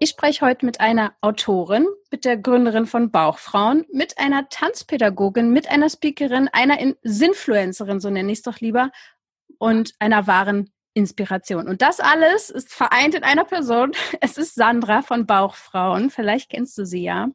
[0.00, 5.68] Ich spreche heute mit einer Autorin, mit der Gründerin von Bauchfrauen, mit einer Tanzpädagogin, mit
[5.68, 8.92] einer Speakerin, einer Sinfluencerin, so nenne ich es doch lieber,
[9.58, 11.66] und einer wahren Inspiration.
[11.66, 13.92] Und das alles ist vereint in einer Person.
[14.20, 16.10] Es ist Sandra von Bauchfrauen.
[16.10, 17.28] Vielleicht kennst du sie ja.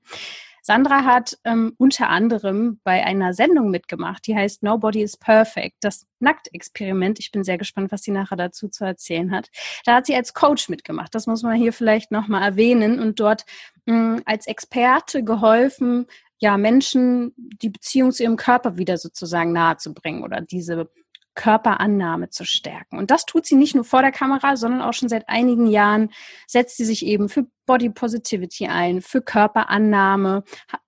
[0.65, 6.07] Sandra hat ähm, unter anderem bei einer Sendung mitgemacht, die heißt Nobody is Perfect, das
[6.19, 7.19] Nacktexperiment.
[7.19, 9.49] Ich bin sehr gespannt, was sie nachher dazu zu erzählen hat.
[9.85, 11.13] Da hat sie als Coach mitgemacht.
[11.13, 13.45] Das muss man hier vielleicht nochmal erwähnen und dort
[13.87, 16.07] mh, als Experte geholfen,
[16.39, 20.89] ja, Menschen die Beziehung zu ihrem Körper wieder sozusagen nahezubringen oder diese
[21.35, 22.97] Körperannahme zu stärken.
[22.97, 26.11] Und das tut sie nicht nur vor der Kamera, sondern auch schon seit einigen Jahren
[26.47, 30.43] setzt sie sich eben für Body Positivity ein, für Körperannahme,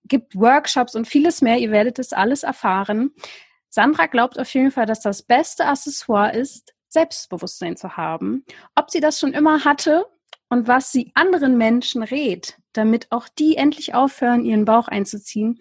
[0.05, 1.57] gibt Workshops und vieles mehr.
[1.57, 3.11] Ihr werdet das alles erfahren.
[3.69, 8.45] Sandra glaubt auf jeden Fall, dass das beste Accessoire ist, Selbstbewusstsein zu haben.
[8.75, 10.05] Ob sie das schon immer hatte
[10.49, 15.59] und was sie anderen Menschen rät, damit auch die endlich aufhören, ihren Bauch einzuziehen,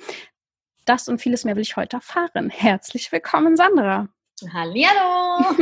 [0.84, 2.51] das und vieles mehr will ich heute erfahren.
[2.51, 4.08] Herzlich willkommen, Sandra.
[4.53, 5.56] Hallihallo!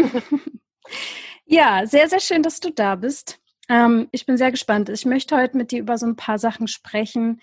[1.47, 3.39] ja, sehr, sehr schön, dass du da bist.
[3.69, 4.89] Ähm, ich bin sehr gespannt.
[4.89, 7.41] Ich möchte heute mit dir über so ein paar Sachen sprechen,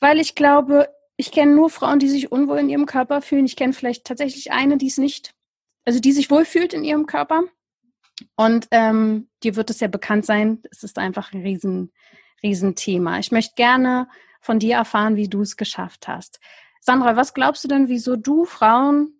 [0.00, 3.44] weil ich glaube, ich kenne nur Frauen, die sich unwohl in ihrem Körper fühlen.
[3.44, 5.34] Ich kenne vielleicht tatsächlich eine, die es nicht,
[5.84, 7.42] also die sich wohlfühlt in ihrem Körper.
[8.36, 11.92] Und ähm, dir wird es ja bekannt sein, es ist einfach ein riesen,
[12.42, 12.74] riesen.
[13.18, 14.08] Ich möchte gerne
[14.40, 16.40] von dir erfahren, wie du es geschafft hast.
[16.80, 19.17] Sandra, was glaubst du denn, wieso du Frauen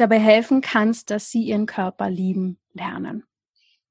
[0.00, 3.24] dabei helfen kannst, dass sie ihren Körper lieben lernen?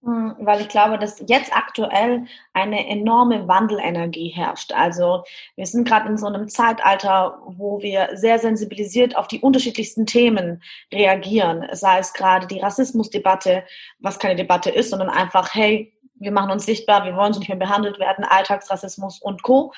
[0.03, 4.71] Hm, weil ich glaube, dass jetzt aktuell eine enorme Wandelenergie herrscht.
[4.71, 5.23] Also
[5.55, 10.61] wir sind gerade in so einem Zeitalter, wo wir sehr sensibilisiert auf die unterschiedlichsten Themen
[10.93, 11.67] reagieren.
[11.71, 13.63] Sei es gerade die Rassismusdebatte,
[13.99, 17.49] was keine Debatte ist, sondern einfach, hey, wir machen uns sichtbar, wir wollen so nicht
[17.49, 19.73] mehr behandelt werden, Alltagsrassismus und Co.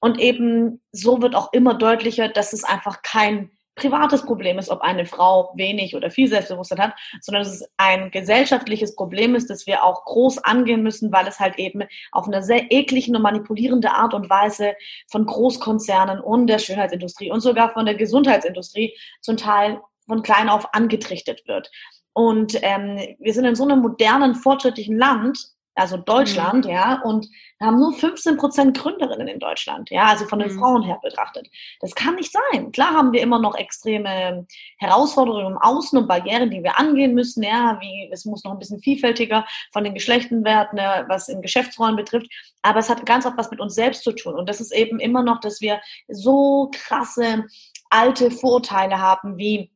[0.00, 4.80] Und eben so wird auch immer deutlicher, dass es einfach kein privates Problem ist, ob
[4.80, 9.66] eine Frau wenig oder viel Selbstbewusstsein hat, sondern dass es ein gesellschaftliches Problem ist, das
[9.66, 13.90] wir auch groß angehen müssen, weil es halt eben auf eine sehr eklige und manipulierende
[13.90, 14.74] Art und Weise
[15.10, 20.74] von Großkonzernen und der Schönheitsindustrie und sogar von der Gesundheitsindustrie zum Teil von klein auf
[20.74, 21.70] angetrichtet wird.
[22.12, 26.70] Und ähm, wir sind in so einem modernen, fortschrittlichen Land, also Deutschland, mhm.
[26.70, 30.58] ja, und wir haben nur 15 Prozent Gründerinnen in Deutschland, ja, also von den mhm.
[30.58, 31.48] Frauen her betrachtet.
[31.80, 32.70] Das kann nicht sein.
[32.72, 34.46] Klar haben wir immer noch extreme
[34.78, 38.58] Herausforderungen im Außen und Barrieren, die wir angehen müssen, ja, wie es muss noch ein
[38.58, 42.30] bisschen vielfältiger von den Geschlechten werden, ne, was in Geschäftsrollen betrifft,
[42.62, 45.00] aber es hat ganz oft was mit uns selbst zu tun und das ist eben
[45.00, 47.44] immer noch, dass wir so krasse
[47.90, 49.70] alte Vorurteile haben, wie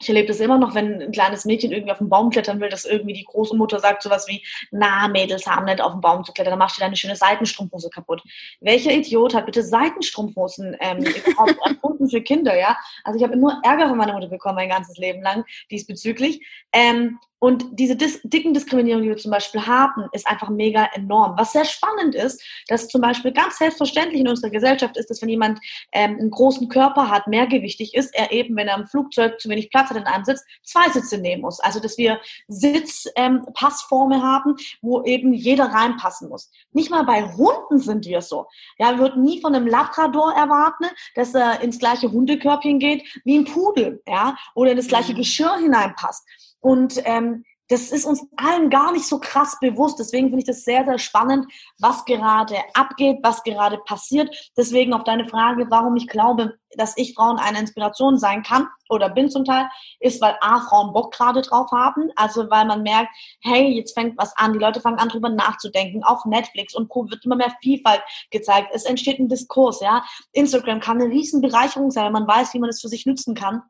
[0.00, 2.68] ich erlebe das immer noch, wenn ein kleines Mädchen irgendwie auf den Baum klettern will,
[2.68, 6.24] dass irgendwie die große Mutter sagt sowas wie, na, Mädels haben nicht auf den Baum
[6.24, 8.22] zu klettern, dann machst du deine schöne Seitenstrumpfhose kaputt.
[8.60, 12.76] Welcher Idiot hat bitte Seitenstrumpfhosen ähm, überhaupt erfunden für Kinder, ja?
[13.04, 16.46] Also ich habe nur Ärger von meiner Mutter bekommen mein ganzes Leben lang diesbezüglich.
[16.72, 21.34] Ähm, und diese dis dicken Diskriminierung, die wir zum Beispiel haben, ist einfach mega enorm.
[21.36, 25.28] Was sehr spannend ist, dass zum Beispiel ganz selbstverständlich in unserer Gesellschaft ist, dass wenn
[25.28, 25.60] jemand
[25.92, 29.70] ähm, einen großen Körper hat, mehrgewichtig ist, er eben, wenn er im Flugzeug zu wenig
[29.70, 31.60] Platz hat in einem Sitz, zwei Sitze nehmen muss.
[31.60, 36.50] Also dass wir Sitzpassformen ähm, haben, wo eben jeder reinpassen muss.
[36.72, 38.46] Nicht mal bei Hunden sind wir so.
[38.78, 43.38] Ja, wir würden nie von einem Labrador erwarten, dass er ins gleiche Hundekörbchen geht wie
[43.38, 45.18] ein Pudel, ja, oder in das gleiche mhm.
[45.18, 46.26] Geschirr hineinpasst.
[46.66, 50.00] Und ähm, das ist uns allen gar nicht so krass bewusst.
[50.00, 51.46] Deswegen finde ich das sehr, sehr spannend,
[51.78, 54.50] was gerade abgeht, was gerade passiert.
[54.56, 59.10] Deswegen auf deine Frage, warum ich glaube, dass ich Frauen eine Inspiration sein kann oder
[59.10, 59.68] bin zum Teil,
[60.00, 62.10] ist, weil A, Frauen Bock gerade drauf haben.
[62.16, 63.10] Also weil man merkt,
[63.42, 64.52] hey, jetzt fängt was an.
[64.52, 66.02] Die Leute fangen an, drüber nachzudenken.
[66.02, 67.08] Auf Netflix und Co.
[67.08, 68.02] wird immer mehr Vielfalt
[68.32, 68.70] gezeigt.
[68.72, 70.04] Es entsteht ein Diskurs, ja.
[70.32, 73.36] Instagram kann eine riesen Bereicherung sein, wenn man weiß, wie man es für sich nutzen
[73.36, 73.62] kann.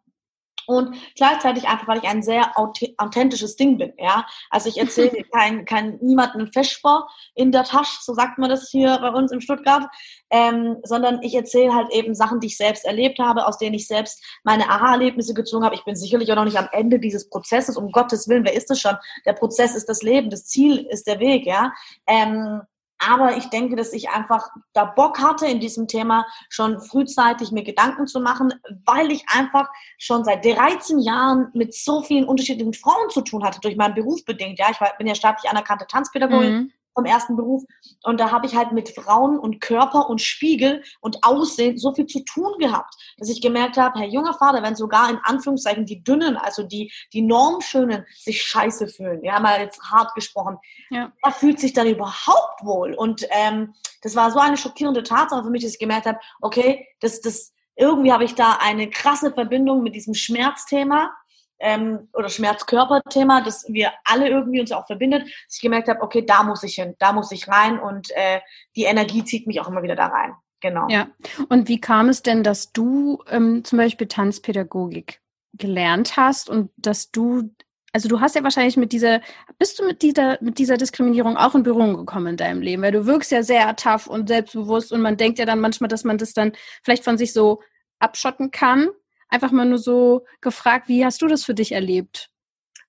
[0.67, 4.27] Und gleichzeitig einfach, weil ich ein sehr authentisches Ding bin, ja.
[4.51, 8.99] Also ich erzähle kein, kein niemanden Feschbar in der Tasche, so sagt man das hier
[8.99, 9.85] bei uns in Stuttgart,
[10.31, 13.87] ähm, sondern ich erzähle halt eben Sachen, die ich selbst erlebt habe, aus denen ich
[13.87, 15.75] selbst meine Aha-Erlebnisse gezogen habe.
[15.75, 18.71] Ich bin sicherlich auch noch nicht am Ende dieses Prozesses, um Gottes Willen, wer ist
[18.71, 18.97] das schon?
[19.25, 21.73] Der Prozess ist das Leben, das Ziel ist der Weg, ja.
[22.07, 22.63] Ähm,
[22.99, 27.63] Aber ich denke, dass ich einfach da Bock hatte, in diesem Thema schon frühzeitig mir
[27.63, 28.55] Gedanken zu machen,
[28.85, 33.61] weil ich einfach schon seit 13 Jahren mit so vielen unterschiedlichen Frauen zu tun hatte,
[33.61, 34.59] durch meinen Beruf bedingt.
[34.59, 36.55] Ja, ich war, bin ja staatlich anerkannte Tanzpädagogin.
[36.55, 37.63] Mhm vom ersten Beruf.
[38.03, 42.07] Und da habe ich halt mit Frauen und Körper und Spiegel und Aussehen so viel
[42.07, 46.03] zu tun gehabt, dass ich gemerkt habe, Herr junger Vater, wenn sogar in Anführungszeichen die
[46.03, 50.57] Dünnen, also die, die Normschönen sich scheiße fühlen, ja, mal jetzt hart gesprochen,
[50.91, 51.13] ja.
[51.23, 52.95] er fühlt sich dann überhaupt wohl.
[52.95, 56.87] Und ähm, das war so eine schockierende Tatsache für mich, dass ich gemerkt habe, okay,
[57.01, 61.11] das, das, irgendwie habe ich da eine krasse Verbindung mit diesem Schmerzthema
[61.59, 66.25] ähm, oder Schmerzkörperthema, das wir alle irgendwie uns auch verbindet, dass ich gemerkt habe, okay,
[66.25, 68.41] da muss ich hin, da muss ich rein und äh,
[68.75, 70.35] die Energie zieht mich auch immer wieder da rein.
[70.61, 70.89] Genau.
[70.89, 71.09] Ja.
[71.49, 75.21] Und wie kam es denn, dass du ähm, zum Beispiel Tanzpädagogik
[75.53, 77.51] gelernt hast und dass du,
[77.93, 79.21] also du hast ja wahrscheinlich mit dieser,
[79.59, 82.93] bist du mit dieser, mit dieser Diskriminierung auch in Berührung gekommen in deinem Leben, weil
[82.93, 86.19] du wirkst ja sehr tough und selbstbewusst und man denkt ja dann manchmal, dass man
[86.19, 87.61] das dann vielleicht von sich so
[87.99, 88.89] abschotten kann
[89.29, 92.31] einfach mal nur so gefragt, wie hast du das für dich erlebt?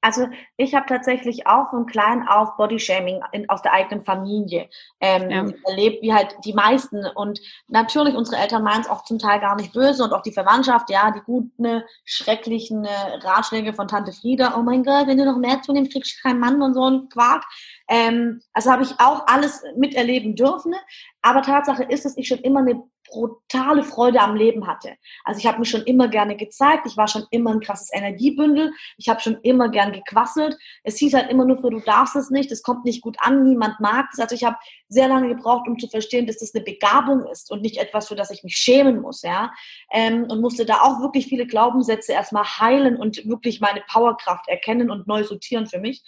[0.02, 4.70] Also ich habe tatsächlich auch von klein auf Bodyshaming in, aus der eigenen Familie
[5.02, 5.46] ähm, ja.
[5.66, 7.06] erlebt, wie halt die meisten.
[7.16, 10.32] Und natürlich, unsere Eltern meinen es auch zum Teil gar nicht böse und auch die
[10.32, 15.26] Verwandtschaft, ja, die guten, schrecklichen äh, Ratschläge von Tante Frieda, oh mein Gott, wenn du
[15.26, 17.44] noch mehr zunimmst, kriegst du keinen Mann und so ein Quark.
[17.90, 20.76] Ähm, also habe ich auch alles miterleben dürfen.
[21.22, 24.96] Aber Tatsache ist, dass ich schon immer eine brutale Freude am Leben hatte.
[25.24, 28.72] Also ich habe mich schon immer gerne gezeigt, ich war schon immer ein krasses Energiebündel,
[28.98, 30.58] ich habe schon immer gern gequasselt.
[30.84, 33.44] Es hieß halt immer nur für du darfst es nicht, es kommt nicht gut an,
[33.44, 34.20] niemand mag es.
[34.20, 34.58] Also ich habe
[34.90, 38.16] sehr lange gebraucht, um zu verstehen, dass das eine Begabung ist und nicht etwas, für
[38.16, 39.52] das ich mich schämen muss, ja.
[39.92, 44.90] Ähm, und musste da auch wirklich viele Glaubenssätze erstmal heilen und wirklich meine Powerkraft erkennen
[44.90, 46.04] und neu sortieren für mich.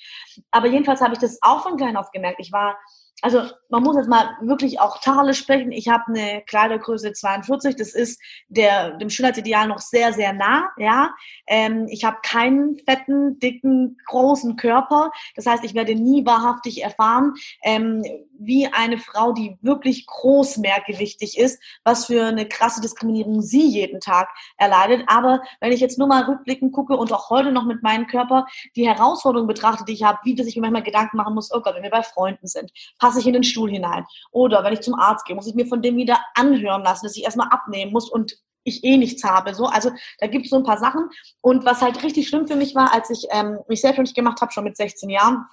[0.52, 2.40] Aber jedenfalls habe ich das auch von klein auf gemerkt.
[2.40, 2.78] Ich war
[3.22, 5.72] also man muss jetzt mal wirklich auch Tale sprechen.
[5.72, 10.70] Ich habe eine Kleidergröße 42, das ist der, dem Schönheitsideal noch sehr, sehr nah.
[10.78, 11.14] Ja,
[11.48, 15.12] ähm, Ich habe keinen fetten, dicken, großen Körper.
[15.36, 17.34] Das heißt, ich werde nie wahrhaftig erfahren,
[17.64, 18.04] ähm,
[18.40, 24.30] wie eine Frau, die wirklich großmerkgewichtig ist, was für eine krasse Diskriminierung sie jeden Tag
[24.58, 25.04] erleidet.
[25.08, 28.48] Aber wenn ich jetzt nur mal rückblickend gucke und auch heute noch mit meinem Körper
[28.76, 31.62] die Herausforderung betrachte, die ich habe, wie dass ich mir manchmal Gedanken machen muss, oh
[31.62, 32.72] Gott, wenn wir bei Freunden sind,
[33.10, 34.06] passe ich in den Stuhl hinein.
[34.32, 37.18] Oder wenn ich zum Arzt gehe, muss ich mir von dem wieder anhören lassen, dass
[37.18, 39.56] ich erstmal abnehmen muss und ich eh nichts habe.
[39.56, 39.90] So, also
[40.20, 41.10] da gibt es so ein paar Sachen.
[41.42, 44.52] Und was halt richtig schlimm für mich war, als ich ähm, mich selbstständig gemacht habe,
[44.52, 45.46] schon mit 16 Jahren,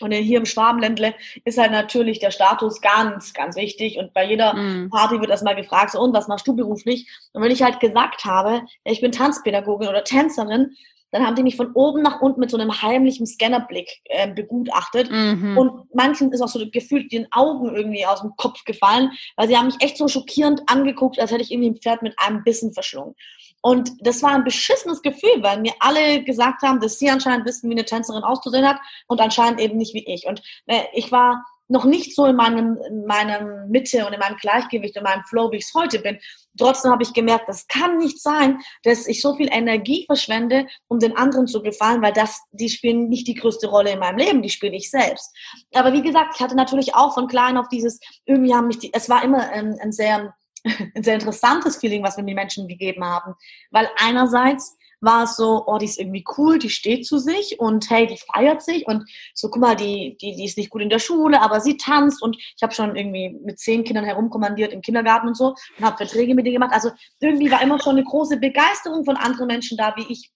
[0.00, 1.12] und hier im Schwabenländle
[1.44, 3.98] ist halt natürlich der Status ganz, ganz wichtig.
[3.98, 4.90] Und bei jeder mm.
[4.90, 7.10] Party wird erstmal gefragt, so, und was machst du beruflich?
[7.32, 10.76] Und wenn ich halt gesagt habe, ich bin Tanzpädagogin oder Tänzerin,
[11.10, 15.10] dann haben die mich von oben nach unten mit so einem heimlichen Scannerblick äh, begutachtet.
[15.10, 15.56] Mhm.
[15.56, 19.56] Und manchen ist auch so gefühlt den Augen irgendwie aus dem Kopf gefallen, weil sie
[19.56, 22.72] haben mich echt so schockierend angeguckt, als hätte ich irgendwie ein Pferd mit einem Bissen
[22.72, 23.14] verschlungen.
[23.60, 27.68] Und das war ein beschissenes Gefühl, weil mir alle gesagt haben, dass sie anscheinend wissen,
[27.68, 28.78] wie eine Tänzerin auszusehen hat
[29.08, 30.26] und anscheinend eben nicht wie ich.
[30.26, 34.36] Und äh, ich war noch nicht so in meinem, in meinem Mitte und in meinem
[34.38, 36.18] Gleichgewicht, in meinem Flow, wie ich es heute bin.
[36.58, 40.98] Trotzdem habe ich gemerkt, das kann nicht sein, dass ich so viel Energie verschwende, um
[40.98, 44.42] den anderen zu gefallen, weil das, die spielen nicht die größte Rolle in meinem Leben,
[44.42, 45.34] die spiele ich selbst.
[45.74, 48.92] Aber wie gesagt, ich hatte natürlich auch von klein auf dieses, irgendwie haben mich die,
[48.92, 50.34] es war immer ähm, ein sehr,
[50.64, 53.34] ein sehr interessantes Feeling, was mir die Menschen gegeben haben.
[53.70, 57.88] Weil einerseits war es so, oh, die ist irgendwie cool, die steht zu sich und
[57.90, 60.90] hey, die feiert sich und so, guck mal, die, die, die ist nicht gut in
[60.90, 64.82] der Schule, aber sie tanzt und ich habe schon irgendwie mit zehn Kindern herumkommandiert im
[64.82, 66.74] Kindergarten und so und habe Verträge mit denen gemacht.
[66.74, 66.90] Also
[67.20, 70.30] irgendwie war immer schon eine große Begeisterung von anderen Menschen da, wie ich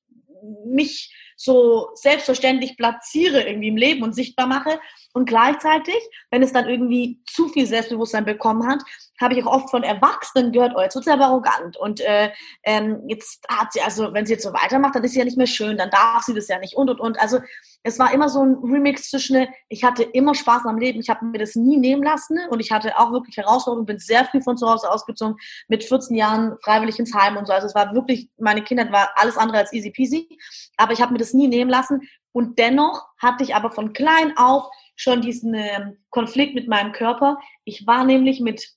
[0.66, 4.78] mich so selbstverständlich platziere irgendwie im Leben und sichtbar mache.
[5.12, 5.96] Und gleichzeitig,
[6.30, 8.80] wenn es dann irgendwie zu viel Selbstbewusstsein bekommen hat,
[9.20, 11.76] habe ich auch oft von Erwachsenen gehört, oh, jetzt wird sie aber arrogant.
[11.76, 12.30] Und äh,
[12.64, 15.36] ähm, jetzt hat sie, also wenn sie jetzt so weitermacht, dann ist sie ja nicht
[15.36, 17.20] mehr schön, dann darf sie das ja nicht und und und.
[17.20, 17.38] Also
[17.82, 21.24] es war immer so ein Remix zwischen, ich hatte immer Spaß am Leben, ich habe
[21.24, 24.56] mir das nie nehmen lassen und ich hatte auch wirklich Herausforderungen, bin sehr früh von
[24.56, 25.36] zu Hause ausgezogen,
[25.68, 27.52] mit 14 Jahren freiwillig ins Heim und so.
[27.52, 30.28] Also es war wirklich, meine Kindheit war alles andere als easy peasy,
[30.76, 32.00] aber ich habe mir das nie nehmen lassen.
[32.32, 34.64] Und dennoch hatte ich aber von klein auf
[34.96, 37.38] schon diesen ähm, Konflikt mit meinem Körper.
[37.64, 38.72] Ich war nämlich mit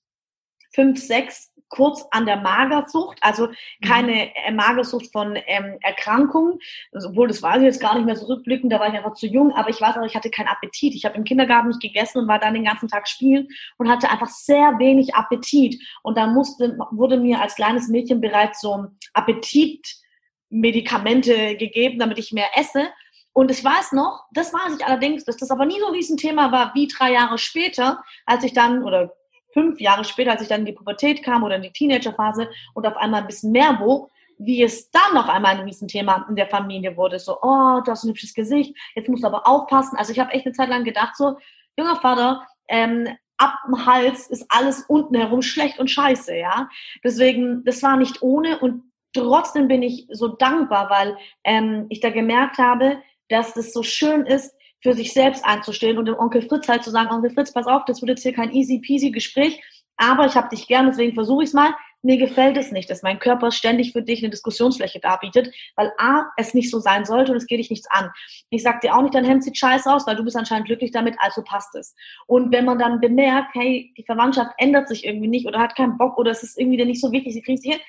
[0.76, 3.50] fünf, sechs kurz an der Magersucht, also
[3.86, 4.56] keine mhm.
[4.56, 6.60] Magersucht von ähm, Erkrankungen,
[6.94, 9.26] also, obwohl das weiß ich jetzt gar nicht mehr zurückblicken, da war ich einfach zu
[9.28, 10.94] jung, aber ich weiß auch, ich hatte keinen Appetit.
[10.96, 14.10] Ich habe im Kindergarten nicht gegessen und war dann den ganzen Tag spielen und hatte
[14.10, 15.82] einfach sehr wenig Appetit.
[16.04, 22.50] Und da musste, wurde mir als kleines Mädchen bereits so Appetitmedikamente gegeben, damit ich mehr
[22.56, 22.88] esse.
[23.34, 26.54] Und ich weiß noch, das weiß ich allerdings, dass das aber nie so ein Riesenthema
[26.54, 29.12] war wie drei Jahre später, als ich dann, oder
[29.56, 32.86] fünf Jahre später, als ich dann in die Pubertät kam oder in die Teenagerphase und
[32.86, 36.48] auf einmal ein bisschen mehr wog, wie es dann noch einmal ein Riesenthema in der
[36.48, 37.20] Familie wurde.
[37.20, 39.98] So, oh, du hast ein hübsches Gesicht, jetzt musst du aber aufpassen.
[39.98, 41.38] Also ich habe echt eine Zeit lang gedacht, so,
[41.78, 43.08] junger Vater, ähm,
[43.38, 46.70] ab dem Hals ist alles unten herum schlecht und scheiße, ja.
[47.02, 48.84] Deswegen, das war nicht ohne und
[49.14, 54.26] trotzdem bin ich so dankbar, weil ähm, ich da gemerkt habe, dass das so schön
[54.26, 54.54] ist,
[54.86, 57.86] für sich selbst einzustehen und dem Onkel Fritz halt zu sagen, Onkel Fritz, pass auf,
[57.86, 59.60] das wird jetzt hier kein easy peasy Gespräch,
[59.98, 61.72] aber ich habe dich gern, deswegen versuche ich es mal.
[62.04, 66.26] Mir gefällt es nicht, dass mein Körper ständig für dich eine Diskussionsfläche darbietet, weil A,
[66.38, 68.12] es nicht so sein sollte und es geht dich nichts an.
[68.52, 70.92] Ich sag dir auch nicht, dein Hemd sieht scheiße aus, weil du bist anscheinend glücklich
[70.92, 71.96] damit, also passt es.
[72.28, 75.98] Und wenn man dann bemerkt, hey, die Verwandtschaft ändert sich irgendwie nicht oder hat keinen
[75.98, 77.80] Bock oder es ist irgendwie nicht so wichtig, sie kriegt es hier,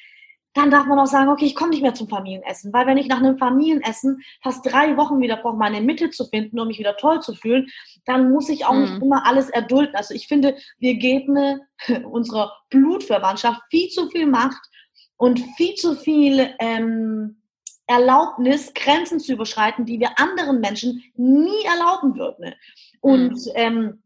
[0.56, 2.72] dann darf man auch sagen, okay, ich komme nicht mehr zum Familienessen.
[2.72, 6.58] Weil wenn ich nach einem Familienessen fast drei Wochen wieder brauche, meine Mitte zu finden,
[6.58, 7.68] um mich wieder toll zu fühlen,
[8.06, 8.80] dann muss ich auch mhm.
[8.80, 9.94] nicht immer alles erdulden.
[9.94, 11.60] Also ich finde, wir geben
[12.10, 14.62] unserer Blutverwandtschaft viel zu viel Macht
[15.18, 17.42] und viel zu viel ähm,
[17.86, 22.54] Erlaubnis, Grenzen zu überschreiten, die wir anderen Menschen nie erlauben würden.
[23.00, 23.52] Und mhm.
[23.54, 24.02] ähm,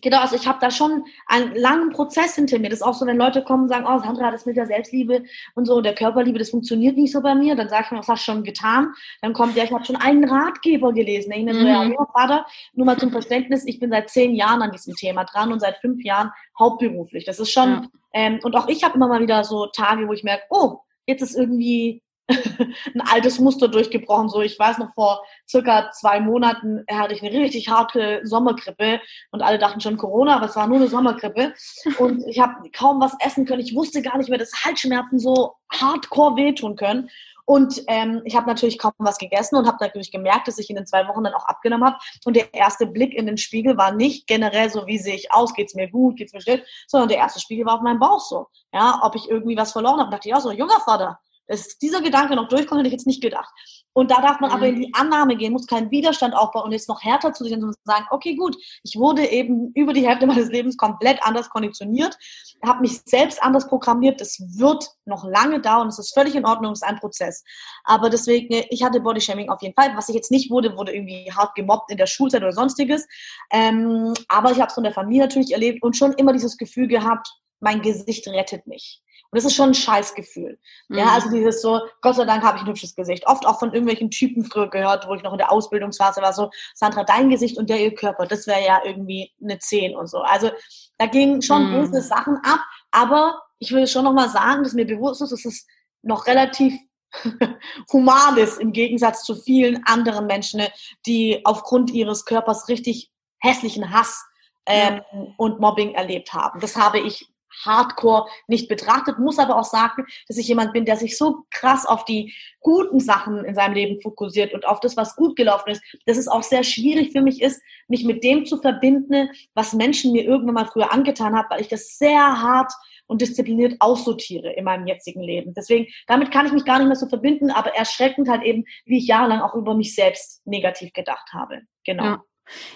[0.00, 2.70] Genau, also ich habe da schon einen langen Prozess hinter mir.
[2.70, 5.22] Das ist auch so, wenn Leute kommen und sagen, oh Sandra, das mit der Selbstliebe
[5.54, 7.54] und so, der Körperliebe, das funktioniert nicht so bei mir.
[7.56, 8.94] Dann sage ich mir, was hast du schon getan?
[9.20, 11.30] Dann kommt ja, ich habe schon einen Ratgeber gelesen.
[11.32, 11.94] Ich mir so, ja, mhm.
[12.14, 15.60] Vater, nur mal zum Verständnis, ich bin seit zehn Jahren an diesem Thema dran und
[15.60, 17.24] seit fünf Jahren hauptberuflich.
[17.24, 17.88] Das ist schon, ja.
[18.14, 21.20] ähm, und auch ich habe immer mal wieder so Tage, wo ich merke, oh, jetzt
[21.20, 22.02] ist irgendwie
[22.94, 24.28] ein altes Muster durchgebrochen.
[24.28, 29.00] So, ich weiß noch, vor circa zwei Monaten hatte ich eine richtig harte Sommergrippe
[29.30, 31.54] und alle dachten schon Corona, aber es war nur eine Sommergrippe.
[31.98, 33.62] Und ich habe kaum was essen können.
[33.62, 37.10] Ich wusste gar nicht mehr, dass Halsschmerzen so hardcore wehtun können.
[37.44, 40.76] Und ähm, ich habe natürlich kaum was gegessen und habe natürlich gemerkt, dass ich in
[40.76, 41.98] den zwei Wochen dann auch abgenommen habe.
[42.24, 45.52] Und der erste Blick in den Spiegel war nicht generell so, wie sehe ich aus,
[45.52, 48.46] geht's mir gut, geht's mir schlecht, sondern der erste Spiegel war auf meinem Bauch so.
[48.72, 51.18] Ja, ob ich irgendwie was verloren habe, dachte ich, ja, so junger Vater,
[51.52, 53.52] dass dieser Gedanke noch durchkommt, hätte ich jetzt nicht gedacht.
[53.92, 54.56] Und da darf man mhm.
[54.56, 57.52] aber in die Annahme gehen, muss keinen Widerstand aufbauen und jetzt noch härter zu sich
[57.52, 62.16] und sagen, okay, gut, ich wurde eben über die Hälfte meines Lebens komplett anders konditioniert,
[62.64, 66.72] habe mich selbst anders programmiert, das wird noch lange dauern, das ist völlig in Ordnung,
[66.72, 67.44] das ist ein Prozess.
[67.84, 69.94] Aber deswegen, ich hatte Bodyshaming auf jeden Fall.
[69.94, 73.06] Was ich jetzt nicht wurde, wurde irgendwie hart gemobbt in der Schulzeit oder sonstiges.
[73.50, 76.88] Ähm, aber ich habe es von der Familie natürlich erlebt und schon immer dieses Gefühl
[76.88, 77.28] gehabt,
[77.60, 79.02] mein Gesicht rettet mich.
[79.32, 80.58] Und das ist schon ein Scheißgefühl.
[80.88, 80.98] Mhm.
[80.98, 83.26] Ja, also dieses so, Gott sei Dank habe ich ein hübsches Gesicht.
[83.26, 86.50] Oft auch von irgendwelchen Typen früher gehört, wo ich noch in der Ausbildungsphase war, so,
[86.74, 90.18] Sandra, dein Gesicht und der ihr Körper, das wäre ja irgendwie eine 10 und so.
[90.18, 90.50] Also
[90.98, 91.80] da gingen schon mhm.
[91.80, 92.60] böse Sachen ab,
[92.90, 95.66] aber ich will schon nochmal sagen, dass mir bewusst ist, dass es
[96.02, 96.74] noch relativ
[97.92, 100.62] human ist im Gegensatz zu vielen anderen Menschen,
[101.06, 104.26] die aufgrund ihres Körpers richtig hässlichen Hass
[104.66, 105.26] ähm, ja.
[105.38, 106.60] und Mobbing erlebt haben.
[106.60, 107.31] Das habe ich
[107.64, 111.86] hardcore nicht betrachtet, muss aber auch sagen, dass ich jemand bin, der sich so krass
[111.86, 115.82] auf die guten Sachen in seinem Leben fokussiert und auf das, was gut gelaufen ist,
[116.06, 120.12] dass es auch sehr schwierig für mich ist, mich mit dem zu verbinden, was Menschen
[120.12, 122.72] mir irgendwann mal früher angetan haben, weil ich das sehr hart
[123.06, 125.54] und diszipliniert aussortiere in meinem jetzigen Leben.
[125.54, 128.98] Deswegen, damit kann ich mich gar nicht mehr so verbinden, aber erschreckend halt eben, wie
[128.98, 131.62] ich jahrelang auch über mich selbst negativ gedacht habe.
[131.84, 132.04] Genau.
[132.04, 132.24] Ja.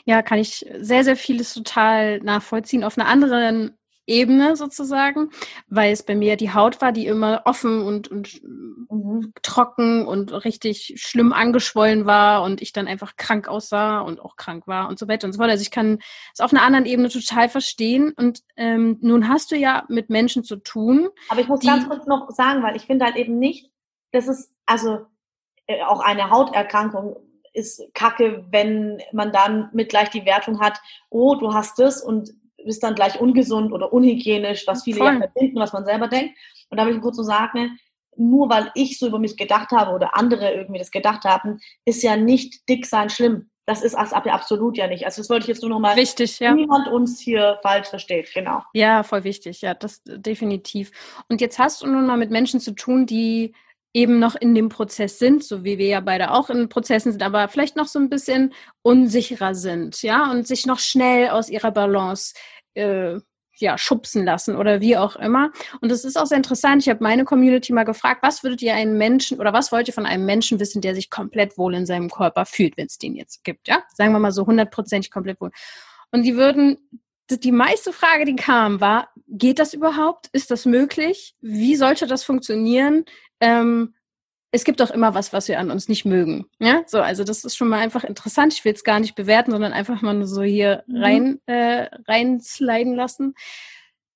[0.04, 2.84] Ja, kann ich sehr, sehr vieles total nachvollziehen.
[2.84, 3.76] Auf einer anderen
[4.06, 5.30] Ebene sozusagen,
[5.68, 9.32] weil es bei mir die Haut war, die immer offen und, und mhm.
[9.42, 14.66] trocken und richtig schlimm angeschwollen war und ich dann einfach krank aussah und auch krank
[14.66, 15.50] war und so weiter und so fort.
[15.50, 15.98] Also ich kann
[16.32, 18.12] es auf einer anderen Ebene total verstehen.
[18.16, 21.08] Und ähm, nun hast du ja mit Menschen zu tun.
[21.28, 23.70] Aber ich muss ganz kurz noch sagen, weil ich finde halt eben nicht,
[24.12, 25.06] dass es, also
[25.66, 27.16] äh, auch eine Hauterkrankung
[27.52, 32.34] ist kacke, wenn man dann mit gleich die Wertung hat, oh, du hast es und
[32.66, 35.14] bist dann gleich ungesund oder unhygienisch, was viele Voll.
[35.14, 36.36] ja verbinden, was man selber denkt.
[36.68, 37.78] Und da will ich kurz so sagen,
[38.16, 42.02] nur weil ich so über mich gedacht habe oder andere irgendwie das gedacht haben, ist
[42.02, 43.50] ja nicht dick sein schlimm.
[43.66, 45.04] Das ist absolut ja nicht.
[45.06, 46.54] Also das wollte ich jetzt nur noch mal, wichtig, ja.
[46.54, 48.62] niemand uns hier falsch versteht, genau.
[48.74, 50.92] Ja, voll wichtig, ja, das definitiv.
[51.28, 53.54] Und jetzt hast du nun mal mit Menschen zu tun, die
[53.92, 57.22] eben noch in dem Prozess sind, so wie wir ja beide auch in Prozessen sind,
[57.22, 61.72] aber vielleicht noch so ein bisschen unsicherer sind, ja, und sich noch schnell aus ihrer
[61.72, 62.34] Balance
[62.76, 63.20] äh,
[63.58, 65.50] ja, schubsen lassen oder wie auch immer.
[65.80, 66.82] Und es ist auch sehr interessant.
[66.82, 69.94] Ich habe meine Community mal gefragt, was würdet ihr einen Menschen oder was wollt ihr
[69.94, 73.14] von einem Menschen wissen, der sich komplett wohl in seinem Körper fühlt, wenn es den
[73.14, 73.82] jetzt gibt, ja?
[73.94, 75.50] Sagen wir mal so hundertprozentig komplett wohl.
[76.12, 76.78] Und die würden,
[77.30, 80.28] die meiste Frage, die kam, war, geht das überhaupt?
[80.32, 81.34] Ist das möglich?
[81.40, 83.04] Wie sollte das funktionieren?
[83.40, 83.94] Ähm,
[84.56, 86.46] es gibt auch immer was, was wir an uns nicht mögen.
[86.58, 88.54] Ja, so, also das ist schon mal einfach interessant.
[88.54, 91.02] Ich will es gar nicht bewerten, sondern einfach mal nur so hier mhm.
[91.02, 93.34] rein, äh, reinsliden lassen.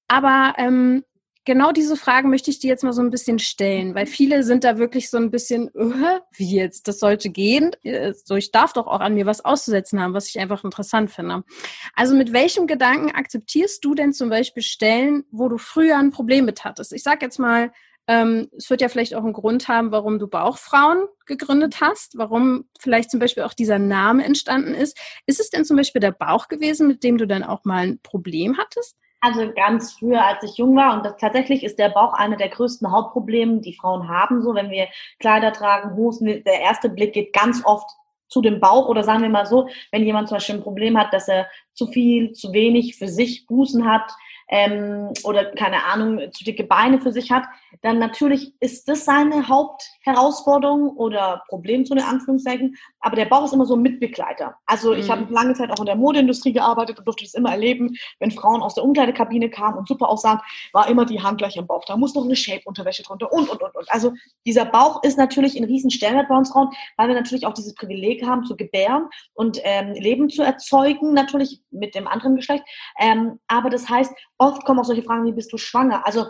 [0.09, 1.05] Aber ähm,
[1.45, 4.65] genau diese Fragen möchte ich dir jetzt mal so ein bisschen stellen, weil viele sind
[4.65, 7.73] da wirklich so ein bisschen, uh, wie jetzt, das sollte gehen.
[7.83, 11.11] Äh, so, ich darf doch auch an mir was auszusetzen haben, was ich einfach interessant
[11.11, 11.45] finde.
[11.95, 16.45] Also mit welchem Gedanken akzeptierst du denn zum Beispiel Stellen, wo du früher ein Problem
[16.45, 16.93] mit hattest?
[16.93, 17.73] Ich sag jetzt mal,
[18.11, 22.65] ähm, es wird ja vielleicht auch einen Grund haben, warum du Bauchfrauen gegründet hast, warum
[22.81, 24.99] vielleicht zum Beispiel auch dieser Name entstanden ist.
[25.27, 28.01] Ist es denn zum Beispiel der Bauch gewesen, mit dem du dann auch mal ein
[28.03, 28.97] Problem hattest?
[29.21, 32.49] Also ganz früher, als ich jung war, und das, tatsächlich ist der Bauch einer der
[32.49, 34.43] größten Hauptprobleme, die Frauen haben.
[34.43, 34.89] So, wenn wir
[35.21, 37.89] Kleider tragen, Hosen, der erste Blick geht ganz oft
[38.27, 41.13] zu dem Bauch oder sagen wir mal so, wenn jemand zum Beispiel ein Problem hat,
[41.13, 44.11] dass er zu viel, zu wenig für sich Busen hat,
[44.51, 47.45] ähm, oder keine Ahnung, zu dicke Beine für sich hat,
[47.83, 52.77] dann natürlich ist das seine Hauptherausforderung oder Problem zu den Anführungszeichen.
[53.01, 54.57] Aber der Bauch ist immer so ein Mitbegleiter.
[54.67, 55.13] Also ich mhm.
[55.13, 58.61] habe lange Zeit auch in der Modeindustrie gearbeitet und durfte das immer erleben, wenn Frauen
[58.61, 60.41] aus der Umkleidekabine kamen und super aussahen,
[60.73, 61.85] war immer die Hand gleich am Bauch.
[61.87, 63.91] Da muss noch eine Shape-Unterwäsche drunter und, und, und, und.
[63.91, 64.13] Also
[64.45, 67.75] dieser Bauch ist natürlich ein riesen Stellenwert bei uns Frauen, weil wir natürlich auch dieses
[67.75, 72.65] Privileg haben, zu gebären und ähm, Leben zu erzeugen, natürlich mit dem anderen Geschlecht.
[72.99, 76.07] Ähm, aber das heißt, oft kommen auch solche Fragen wie, bist du schwanger?
[76.07, 76.27] Also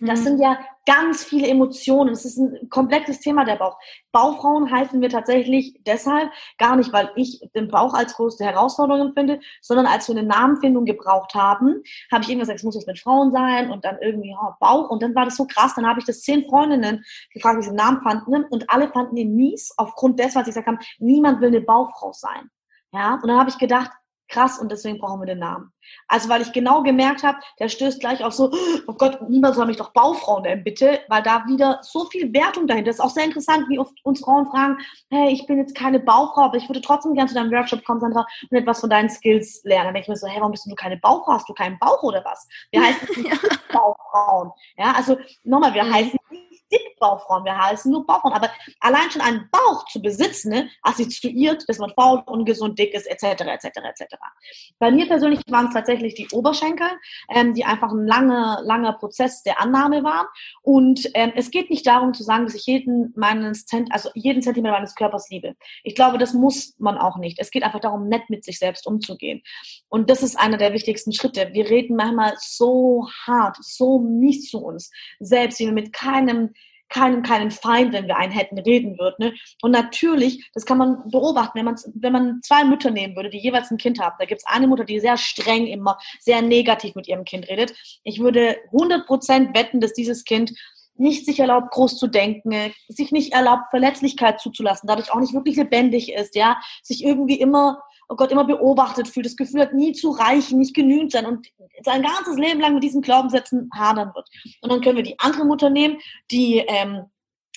[0.00, 0.24] das mhm.
[0.24, 2.12] sind ja ganz viele Emotionen.
[2.12, 3.78] Es ist ein komplettes Thema, der Bauch.
[4.10, 9.38] Baufrauen heißen wir tatsächlich deshalb gar nicht, weil ich den Bauch als größte Herausforderung empfinde,
[9.60, 12.98] sondern als wir eine Namenfindung gebraucht haben, habe ich irgendwas gesagt, es muss jetzt mit
[12.98, 14.88] Frauen sein und dann irgendwie oh, Bauch.
[14.88, 15.74] Und dann war das so krass.
[15.76, 18.44] Dann habe ich das zehn Freundinnen gefragt, wie sie den Namen fanden.
[18.44, 22.12] Und alle fanden ihn mies aufgrund dessen, was ich gesagt habe, niemand will eine Baufrau
[22.12, 22.50] sein.
[22.92, 23.90] Ja, und dann habe ich gedacht,
[24.32, 25.72] krass und deswegen brauchen wir den Namen.
[26.08, 28.52] Also weil ich genau gemerkt habe, der stößt gleich auf so,
[28.86, 32.66] oh Gott, niemand soll mich doch Baufrau nennen, bitte, weil da wieder so viel Wertung
[32.66, 33.00] dahinter ist.
[33.00, 34.78] Auch sehr interessant, wie oft uns Frauen fragen,
[35.10, 38.00] hey, ich bin jetzt keine Baufrau, aber ich würde trotzdem gerne zu deinem Workshop kommen,
[38.00, 39.86] Sandra, und etwas von deinen Skills lernen.
[39.86, 41.32] Dann denke ich mir so, hey, warum bist du keine Baufrau?
[41.32, 42.46] Hast du keinen Bauch oder was?
[42.70, 44.50] Wir heißen nicht Baufrauen.
[44.76, 45.94] Ja, also nochmal, wir mhm.
[45.94, 48.34] heißen nicht Dickbauchfrauen, wir heißen nur Bauchfrauen.
[48.34, 53.06] Aber allein schon einen Bauch zu besitzen, ne, assoziiert, dass man faul, ungesund, dick ist,
[53.06, 54.16] etc., etc., etc.
[54.78, 56.88] Bei mir persönlich waren tatsächlich die Oberschenkel,
[57.34, 60.26] ähm, die einfach ein langer, langer Prozess der Annahme waren.
[60.62, 64.42] Und ähm, es geht nicht darum zu sagen, dass ich jeden meines Zent also jeden
[64.42, 65.54] Zentimeter meines Körpers liebe.
[65.82, 67.38] Ich glaube, das muss man auch nicht.
[67.38, 69.42] Es geht einfach darum, nett mit sich selbst umzugehen.
[69.88, 71.50] Und das ist einer der wichtigsten Schritte.
[71.52, 76.50] Wir reden manchmal so hart, so mies zu uns selbst, wie wir mit keinem
[76.92, 79.16] keinen, keinen Feind, wenn wir einen hätten, reden würden.
[79.18, 79.34] Ne?
[79.62, 83.38] Und natürlich, das kann man beobachten, wenn man, wenn man zwei Mütter nehmen würde, die
[83.38, 84.16] jeweils ein Kind haben.
[84.18, 87.74] Da gibt es eine Mutter, die sehr streng immer, sehr negativ mit ihrem Kind redet.
[88.04, 90.52] Ich würde 100% wetten, dass dieses Kind
[90.96, 95.56] nicht sich erlaubt, groß zu denken, sich nicht erlaubt, Verletzlichkeit zuzulassen, dadurch auch nicht wirklich
[95.56, 99.92] lebendig ist, ja, sich irgendwie immer oh Gott, immer beobachtet fühlt, das Gefühl hat, nie
[99.92, 101.48] zu reichen, nicht genügend sein und
[101.82, 104.28] sein ganzes Leben lang mit diesen Glaubenssätzen hadern wird.
[104.60, 105.96] Und dann können wir die andere Mutter nehmen,
[106.30, 107.06] die ähm,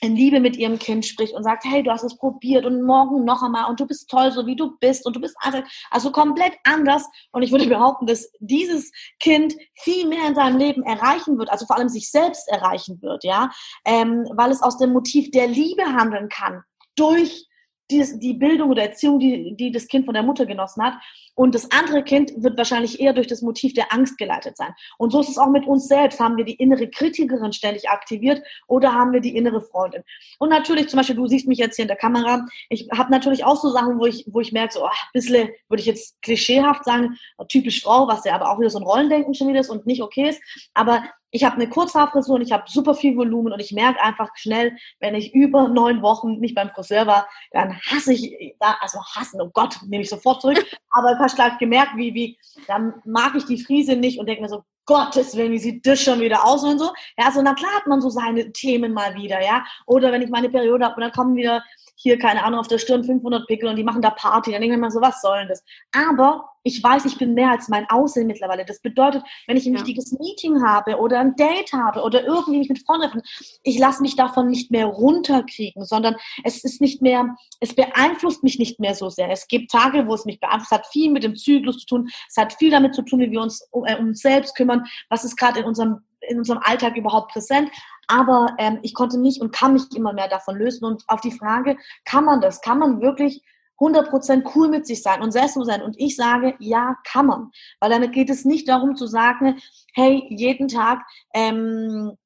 [0.02, 3.26] in Liebe mit ihrem Kind spricht und sagt, hey, du hast es probiert und morgen
[3.26, 6.12] noch einmal und du bist toll, so wie du bist und du bist einfach, also
[6.12, 7.06] komplett anders.
[7.34, 11.66] Und ich würde behaupten, dass dieses Kind viel mehr in seinem Leben erreichen wird, also
[11.66, 13.50] vor allem sich selbst erreichen wird, ja,
[13.84, 16.62] ähm, weil es aus dem Motiv der Liebe handeln kann
[16.96, 17.46] durch
[17.92, 20.96] die, die Bildung oder Erziehung, die, die das Kind von der Mutter genossen hat.
[21.36, 24.74] Und das andere Kind wird wahrscheinlich eher durch das Motiv der Angst geleitet sein.
[24.98, 26.20] Und so ist es auch mit uns selbst.
[26.20, 30.04] Haben wir die innere Kritikerin ständig aktiviert oder haben wir die innere Freundin?
[30.40, 32.46] Und natürlich, zum Beispiel, du siehst mich jetzt hier in der Kamera.
[32.70, 35.50] Ich habe natürlich auch so Sachen, wo ich, wo ich merke, so oh, ein bisschen,
[35.68, 37.18] würde ich jetzt klischeehaft sagen,
[37.50, 40.02] typisch Frau, was ja aber auch wieder so ein Rollendenken schon wieder ist und nicht
[40.02, 40.42] okay ist.
[40.74, 41.04] Aber
[41.36, 44.78] ich habe eine Kurzhaarfrisur und ich habe super viel Volumen und ich merke einfach schnell,
[45.02, 49.50] wenn ich über neun Wochen nicht beim Friseur war, dann hasse ich, also hassen, oh
[49.54, 53.46] Gott, nehme ich sofort zurück, aber ich habe halt gemerkt, wie, wie, dann mag ich
[53.46, 56.64] die Friese nicht und denke mir so, Gottes Willen, wie sieht das schon wieder aus
[56.64, 56.92] und so.
[57.18, 59.66] Ja, so, na klar hat man so seine Themen mal wieder, ja.
[59.88, 61.64] Oder wenn ich meine Periode habe und dann kommen wieder
[61.96, 64.52] hier, keine Ahnung, auf der Stirn 500 Pickel und die machen da Party.
[64.52, 65.64] Dann denke ich mir so, was soll denn das?
[65.92, 68.66] Aber ich weiß, ich bin mehr als mein Aussehen mittlerweile.
[68.66, 69.80] Das bedeutet, wenn ich ein ja.
[69.80, 73.22] wichtiges Meeting habe oder ein Date habe oder irgendwie mich mit Freunden treffen,
[73.64, 78.58] ich lasse mich davon nicht mehr runterkriegen, sondern es ist nicht mehr, es beeinflusst mich
[78.58, 79.30] nicht mehr so sehr.
[79.30, 80.72] Es gibt Tage, wo es mich beeinflusst.
[80.72, 82.10] Es hat viel mit dem Zyklus zu tun.
[82.28, 84.86] Es hat viel damit zu tun, wie wir uns um, äh, um uns selbst kümmern.
[85.10, 87.70] Was ist gerade in unserem in unserem Alltag überhaupt präsent.
[88.08, 90.86] Aber ähm, ich konnte mich und kann mich immer mehr davon lösen.
[90.86, 92.62] Und auf die Frage, kann man das?
[92.62, 93.44] Kann man wirklich
[93.80, 95.82] 100% cool mit sich sein und selbstbewusst sein?
[95.82, 97.52] Und ich sage, ja, kann man.
[97.80, 99.60] Weil damit geht es nicht darum zu sagen,
[99.94, 101.02] hey, jeden Tag
[101.34, 102.18] ähm,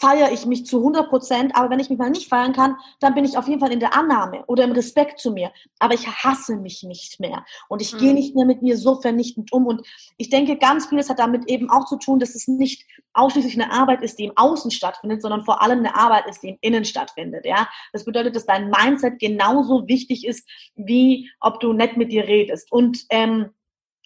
[0.00, 3.14] feiere ich mich zu 100 Prozent, aber wenn ich mich mal nicht feiern kann, dann
[3.14, 5.50] bin ich auf jeden Fall in der Annahme oder im Respekt zu mir.
[5.80, 7.98] Aber ich hasse mich nicht mehr und ich mhm.
[7.98, 9.66] gehe nicht mehr mit mir so vernichtend um.
[9.66, 9.82] Und
[10.16, 13.72] ich denke, ganz vieles hat damit eben auch zu tun, dass es nicht ausschließlich eine
[13.72, 16.84] Arbeit ist, die im Außen stattfindet, sondern vor allem eine Arbeit ist, die im Innen
[16.84, 17.44] stattfindet.
[17.44, 22.28] Ja, das bedeutet, dass dein Mindset genauso wichtig ist, wie ob du nett mit dir
[22.28, 22.70] redest.
[22.70, 23.50] Und ähm,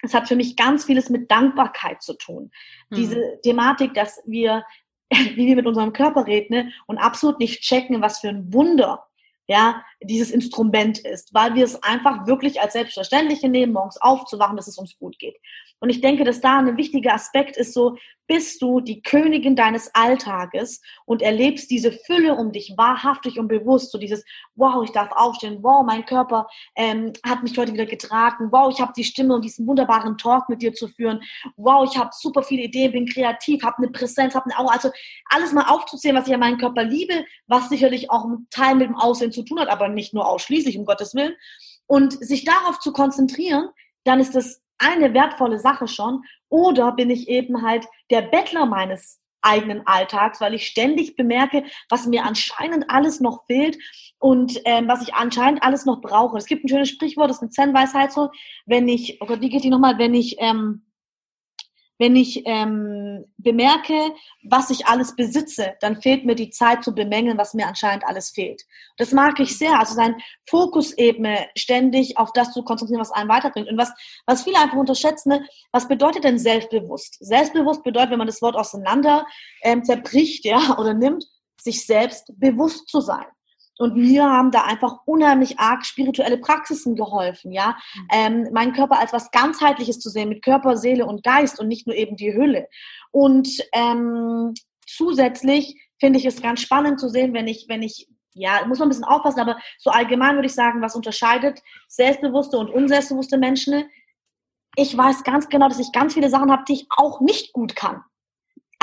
[0.02, 2.50] es hat für mich ganz vieles mit Dankbarkeit zu tun.
[2.90, 2.96] Mhm.
[2.96, 4.64] Diese Thematik, dass wir,
[5.36, 9.06] wie wir mit unserem Körper reden ne, und absolut nicht checken, was für ein Wunder
[9.46, 14.68] ja, dieses Instrument ist, weil wir es einfach wirklich als Selbstverständliche nehmen, morgens aufzuwachen, dass
[14.68, 15.36] es uns gut geht.
[15.80, 17.96] Und ich denke, dass da ein wichtiger Aspekt ist so,
[18.28, 23.90] bist du die Königin deines Alltages und erlebst diese Fülle um dich wahrhaftig und bewusst,
[23.90, 28.48] so dieses, wow, ich darf aufstehen, wow, mein Körper ähm, hat mich heute wieder getragen,
[28.50, 31.20] wow, ich habe die Stimme und diesen wunderbaren Talk mit dir zu führen,
[31.56, 34.90] wow, ich habe super viele Ideen, bin kreativ, habe eine Präsenz, habe eine Auge, also
[35.28, 38.88] alles mal aufzuzählen, was ich an meinem Körper liebe, was sicherlich auch ein Teil mit
[38.88, 41.34] dem Aussehen zu tun hat, aber nicht nur ausschließlich, um Gottes Willen.
[41.86, 43.68] Und sich darauf zu konzentrieren,
[44.04, 46.22] dann ist das eine wertvolle Sache schon.
[46.48, 52.06] Oder bin ich eben halt der Bettler meines eigenen Alltags, weil ich ständig bemerke, was
[52.06, 53.76] mir anscheinend alles noch fehlt
[54.18, 56.38] und ähm, was ich anscheinend alles noch brauche.
[56.38, 58.30] Es gibt ein schönes Sprichwort, das ist eine Zen-Weisheit so,
[58.66, 60.86] wenn ich, oh Gott, wie geht die nochmal, wenn ich ähm,
[62.02, 63.94] wenn ich ähm, bemerke,
[64.42, 68.30] was ich alles besitze, dann fehlt mir die Zeit zu bemängeln, was mir anscheinend alles
[68.30, 68.64] fehlt.
[68.96, 69.78] Das mag ich sehr.
[69.78, 70.16] Also sein
[70.50, 73.68] Fokusebene ständig auf das zu konzentrieren, was einem weiterbringt.
[73.68, 73.92] Und was,
[74.26, 77.18] was viele einfach unterschätzen, ne, was bedeutet denn selbstbewusst?
[77.20, 79.24] Selbstbewusst bedeutet, wenn man das Wort auseinander
[79.62, 81.24] ähm, zerbricht, ja, oder nimmt,
[81.56, 83.26] sich selbst bewusst zu sein.
[83.78, 87.76] Und mir haben da einfach unheimlich arg spirituelle Praxisen geholfen, ja.
[87.94, 88.08] Mhm.
[88.12, 91.86] Ähm, meinen Körper als was ganzheitliches zu sehen, mit Körper, Seele und Geist und nicht
[91.86, 92.68] nur eben die Hülle.
[93.10, 94.54] Und ähm,
[94.86, 98.86] zusätzlich finde ich es ganz spannend zu sehen, wenn ich, wenn ich ja, muss man
[98.86, 103.84] ein bisschen aufpassen, aber so allgemein würde ich sagen, was unterscheidet selbstbewusste und unselbstbewusste Menschen?
[104.76, 107.76] Ich weiß ganz genau, dass ich ganz viele Sachen habe, die ich auch nicht gut
[107.76, 108.02] kann.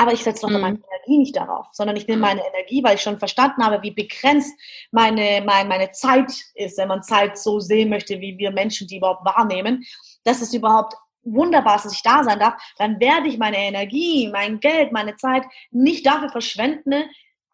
[0.00, 0.62] Aber ich setze doch mhm.
[0.62, 3.90] meine Energie nicht darauf, sondern ich nehme meine Energie, weil ich schon verstanden habe, wie
[3.90, 4.58] begrenzt
[4.92, 8.96] meine, meine, meine Zeit ist, wenn man Zeit so sehen möchte, wie wir Menschen die
[8.96, 9.84] überhaupt wahrnehmen,
[10.24, 14.30] dass es überhaupt wunderbar ist, dass ich da sein darf, dann werde ich meine Energie,
[14.32, 17.04] mein Geld, meine Zeit nicht dafür verschwenden,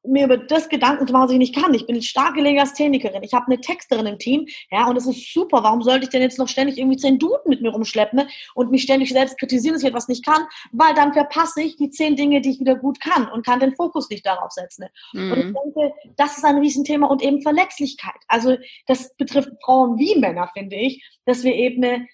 [0.08, 1.74] mir über das Gedanken zu machen, was ich nicht kann.
[1.74, 3.22] Ich bin eine starke Legasthenikerin.
[3.22, 5.62] Ich habe eine Texterin im Team, ja, und das ist super.
[5.62, 8.28] Warum sollte ich denn jetzt noch ständig irgendwie zehn Duden mit mir rumschleppen ne?
[8.54, 10.42] und mich ständig selbst kritisieren, dass ich etwas nicht kann?
[10.72, 13.74] Weil dann verpasse ich die zehn Dinge, die ich wieder gut kann und kann den
[13.74, 14.86] Fokus nicht darauf setzen.
[15.12, 15.32] Mhm.
[15.32, 18.20] Und ich denke, das ist ein Riesenthema und eben Verletzlichkeit.
[18.28, 22.06] Also das betrifft Frauen wie Männer, finde ich, dass wir eben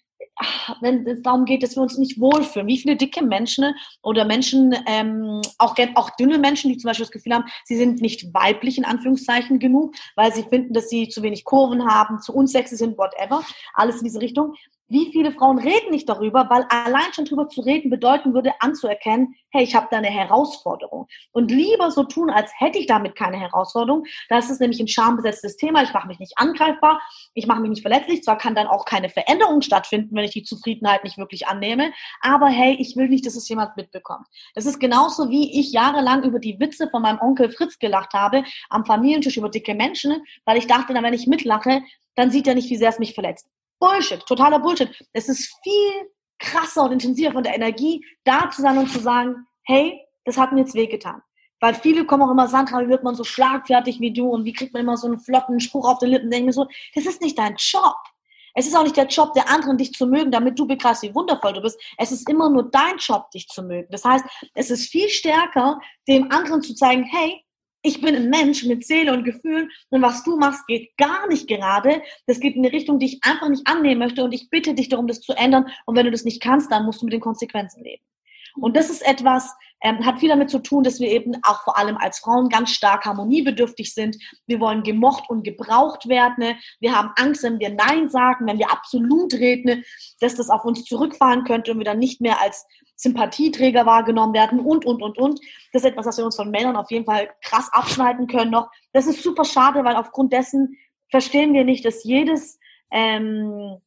[0.81, 2.67] wenn es darum geht, dass wir uns nicht wohlfühlen.
[2.67, 7.13] Wie viele dicke Menschen oder Menschen, ähm, auch, auch dünne Menschen, die zum Beispiel das
[7.13, 11.23] Gefühl haben, sie sind nicht weiblich in Anführungszeichen genug, weil sie finden, dass sie zu
[11.23, 14.55] wenig Kurven haben, zu unsexy sind, whatever, alles in diese Richtung.
[14.93, 19.35] Wie viele Frauen reden nicht darüber, weil allein schon darüber zu reden bedeuten würde, anzuerkennen,
[19.49, 21.07] hey, ich habe da eine Herausforderung.
[21.31, 24.05] Und lieber so tun, als hätte ich damit keine Herausforderung.
[24.29, 25.83] Das ist nämlich ein schambesetztes Thema.
[25.83, 27.01] Ich mache mich nicht angreifbar,
[27.33, 28.23] ich mache mich nicht verletzlich.
[28.23, 32.49] Zwar kann dann auch keine Veränderung stattfinden, wenn ich die Zufriedenheit nicht wirklich annehme, aber
[32.49, 34.27] hey, ich will nicht, dass es jemand mitbekommt.
[34.55, 38.45] Das ist genauso wie ich jahrelang über die Witze von meinem Onkel Fritz gelacht habe,
[38.69, 41.81] am Familientisch über dicke Menschen, weil ich dachte, wenn ich mitlache,
[42.15, 43.49] dann sieht er nicht, wie sehr es mich verletzt.
[43.83, 44.89] Bullshit, totaler Bullshit.
[45.13, 49.45] Es ist viel krasser und intensiver von der Energie, da zu sein und zu sagen,
[49.65, 51.21] hey, das hat mir jetzt wehgetan.
[51.59, 54.53] Weil viele kommen auch immer, Sandra, wie wird man so schlagfertig wie du und wie
[54.53, 56.31] kriegt man immer so einen flotten Spruch auf den Lippen?
[56.31, 57.97] Denke mir so, das ist nicht dein Job.
[58.55, 61.15] Es ist auch nicht der Job der anderen, dich zu mögen, damit du begreifst, wie
[61.15, 61.81] wundervoll du bist.
[61.99, 63.89] Es ist immer nur dein Job, dich zu mögen.
[63.91, 67.45] Das heißt, es ist viel stärker, dem anderen zu zeigen, hey,
[67.83, 71.49] ich bin ein Mensch mit Seele und Gefühlen und was du machst, geht gar nicht
[71.49, 72.03] gerade.
[72.27, 74.89] Das geht in eine Richtung, die ich einfach nicht annehmen möchte und ich bitte dich
[74.89, 75.67] darum, das zu ändern.
[75.87, 78.05] Und wenn du das nicht kannst, dann musst du mit den Konsequenzen leben.
[78.57, 81.77] Und das ist etwas, ähm, hat viel damit zu tun, dass wir eben auch vor
[81.77, 84.17] allem als Frauen ganz stark harmoniebedürftig sind.
[84.47, 86.37] Wir wollen gemocht und gebraucht werden.
[86.39, 86.57] Ne?
[86.81, 89.85] Wir haben Angst, wenn wir Nein sagen, wenn wir absolut reden, ne?
[90.21, 92.65] dass das auf uns zurückfallen könnte und wir dann nicht mehr als
[92.97, 95.41] Sympathieträger wahrgenommen werden und, und, und, und.
[95.73, 98.71] Das ist etwas, was wir uns von Männern auf jeden Fall krass abschneiden können noch.
[98.93, 100.79] Das ist super schade, weil aufgrund dessen
[101.11, 102.59] verstehen wir nicht, dass jedes,
[102.93, 103.79] ähm,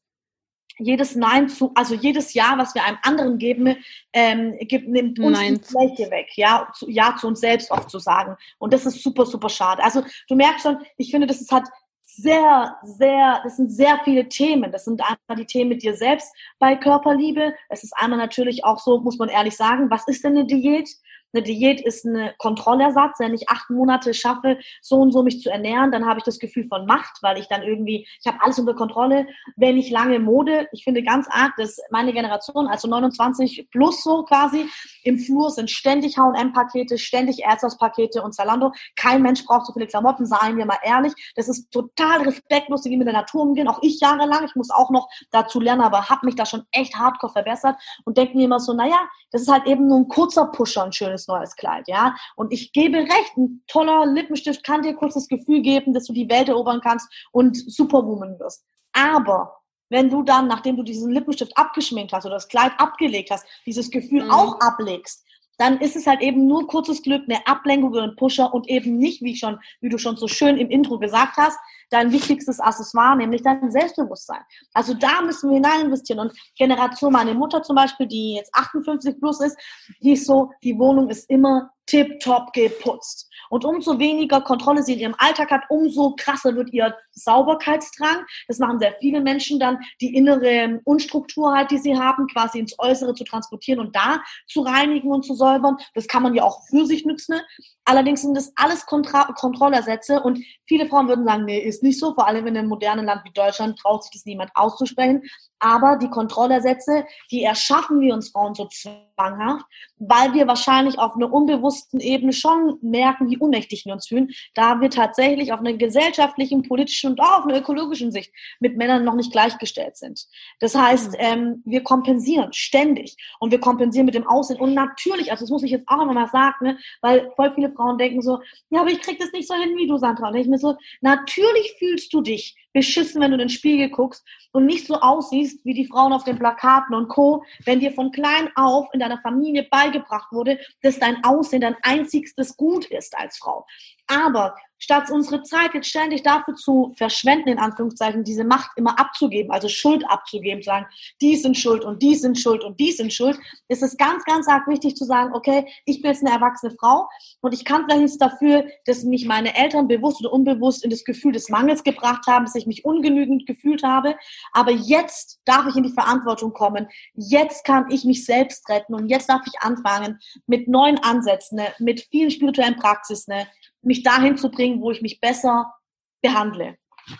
[0.77, 3.77] jedes Nein zu, also jedes Ja, was wir einem anderen geben,
[4.13, 5.55] ähm, gibt, nimmt uns Nein.
[5.55, 8.35] die Fläche weg, ja zu, ja zu uns selbst oft zu sagen.
[8.57, 9.83] Und das ist super, super schade.
[9.83, 11.67] Also du merkst schon, ich finde, das ist halt
[12.03, 14.71] sehr, sehr, das sind sehr viele Themen.
[14.71, 17.53] Das sind einmal die Themen mit dir selbst bei Körperliebe.
[17.69, 20.89] Es ist einmal natürlich auch so, muss man ehrlich sagen, was ist denn eine Diät?
[21.35, 23.19] Eine Diät ist ein Kontrollersatz.
[23.19, 26.39] Wenn ich acht Monate schaffe, so und so mich zu ernähren, dann habe ich das
[26.39, 29.27] Gefühl von Macht, weil ich dann irgendwie, ich habe alles unter Kontrolle.
[29.57, 34.23] Wenn ich lange Mode, ich finde ganz arg, dass meine Generation, also 29 plus so
[34.23, 34.65] quasi,
[35.05, 38.71] im Flur sind ständig H&M-Pakete, ständig Ärzters-Pakete und Zalando.
[38.95, 41.13] Kein Mensch braucht so viele Klamotten, seien wir mal ehrlich.
[41.35, 43.67] Das ist total respektlos, wie mit der Natur umgehen.
[43.67, 46.95] Auch ich jahrelang, ich muss auch noch dazu lernen, aber habe mich da schon echt
[46.95, 48.99] hardcore verbessert und denke mir immer so, naja,
[49.31, 52.15] das ist halt eben nur ein kurzer Pusher, ein schönes neues Kleid, ja.
[52.35, 56.13] Und ich gebe recht, ein toller Lippenstift kann dir kurz das Gefühl geben, dass du
[56.13, 58.65] die Welt erobern kannst und Superwoman wirst.
[58.91, 59.57] Aber
[59.89, 63.89] wenn du dann, nachdem du diesen Lippenstift abgeschminkt hast oder das Kleid abgelegt hast, dieses
[63.91, 64.31] Gefühl mhm.
[64.31, 65.25] auch ablegst,
[65.57, 68.97] dann ist es halt eben nur kurzes Glück, eine Ablenkung oder ein Pusher und eben
[68.97, 71.57] nicht, wie schon, wie du schon so schön im Intro gesagt hast,
[71.89, 74.41] dein wichtigstes Accessoire, nämlich dein Selbstbewusstsein.
[74.73, 76.19] Also da müssen wir hinein investieren.
[76.19, 79.57] Und Generation, meine Mutter zum Beispiel, die jetzt 58 plus ist,
[80.01, 83.29] die ist so, die Wohnung ist immer tipptopp geputzt.
[83.49, 88.25] Und umso weniger Kontrolle sie in ihrem Alltag hat, umso krasser wird ihr Sauberkeitsdrang.
[88.47, 92.77] Das machen sehr viele Menschen dann, die innere Unstruktur halt, die sie haben, quasi ins
[92.77, 95.77] Äußere zu transportieren und da zu reinigen und zu säubern.
[95.93, 97.39] Das kann man ja auch für sich nützen.
[97.85, 102.13] Allerdings sind das alles Kontra Kontrollersätze und viele Frauen würden sagen, nee, ist nicht so,
[102.13, 105.21] vor allem in einem modernen Land wie Deutschland traut sich das niemand auszusprechen.
[105.65, 109.65] Aber die Kontrollersätze, die erschaffen wir uns Frauen so zwanghaft,
[109.97, 114.79] weil wir wahrscheinlich auf einer unbewussten Ebene schon merken, wie unmächtig wir uns fühlen, da
[114.79, 119.15] wir tatsächlich auf einer gesellschaftlichen, politischen und auch auf einer ökologischen Sicht mit Männern noch
[119.15, 120.27] nicht gleichgestellt sind.
[120.59, 121.17] Das heißt, mhm.
[121.17, 124.59] ähm, wir kompensieren ständig und wir kompensieren mit dem Aussehen.
[124.59, 127.97] Und natürlich, also das muss ich jetzt auch nochmal sagen, ne, weil voll viele Frauen
[127.97, 130.27] denken so, ja, aber ich krieg das nicht so hin wie du, Sandra.
[130.27, 134.23] Und ich mir so, natürlich fühlst du dich beschissen, wenn du in den Spiegel guckst
[134.51, 138.11] und nicht so aussiehst wie die Frauen auf den Plakaten und Co., wenn dir von
[138.11, 143.37] klein auf in deiner Familie beigebracht wurde, dass dein Aussehen dein einzigstes Gut ist als
[143.37, 143.65] Frau.
[144.07, 144.55] Aber
[144.85, 149.67] statt unsere Zeit jetzt ständig dafür zu verschwenden, in Anführungszeichen, diese Macht immer abzugeben, also
[149.67, 150.85] Schuld abzugeben, zu sagen,
[151.21, 154.47] die sind schuld und die sind schuld und die sind schuld, ist es ganz, ganz
[154.47, 157.09] arg wichtig zu sagen, okay, ich bin jetzt eine erwachsene Frau
[157.41, 161.03] und ich kann vielleicht nichts dafür, dass mich meine Eltern bewusst oder unbewusst in das
[161.03, 164.15] Gefühl des Mangels gebracht haben, dass ich mich ungenügend gefühlt habe,
[164.53, 169.09] aber jetzt darf ich in die Verantwortung kommen, jetzt kann ich mich selbst retten und
[169.09, 173.47] jetzt darf ich anfangen mit neuen Ansätzen, ne, mit vielen spirituellen Praxisen, ne,
[173.85, 175.73] mich dahin zu bringen, wo ich mich besser
[176.21, 176.77] behandle.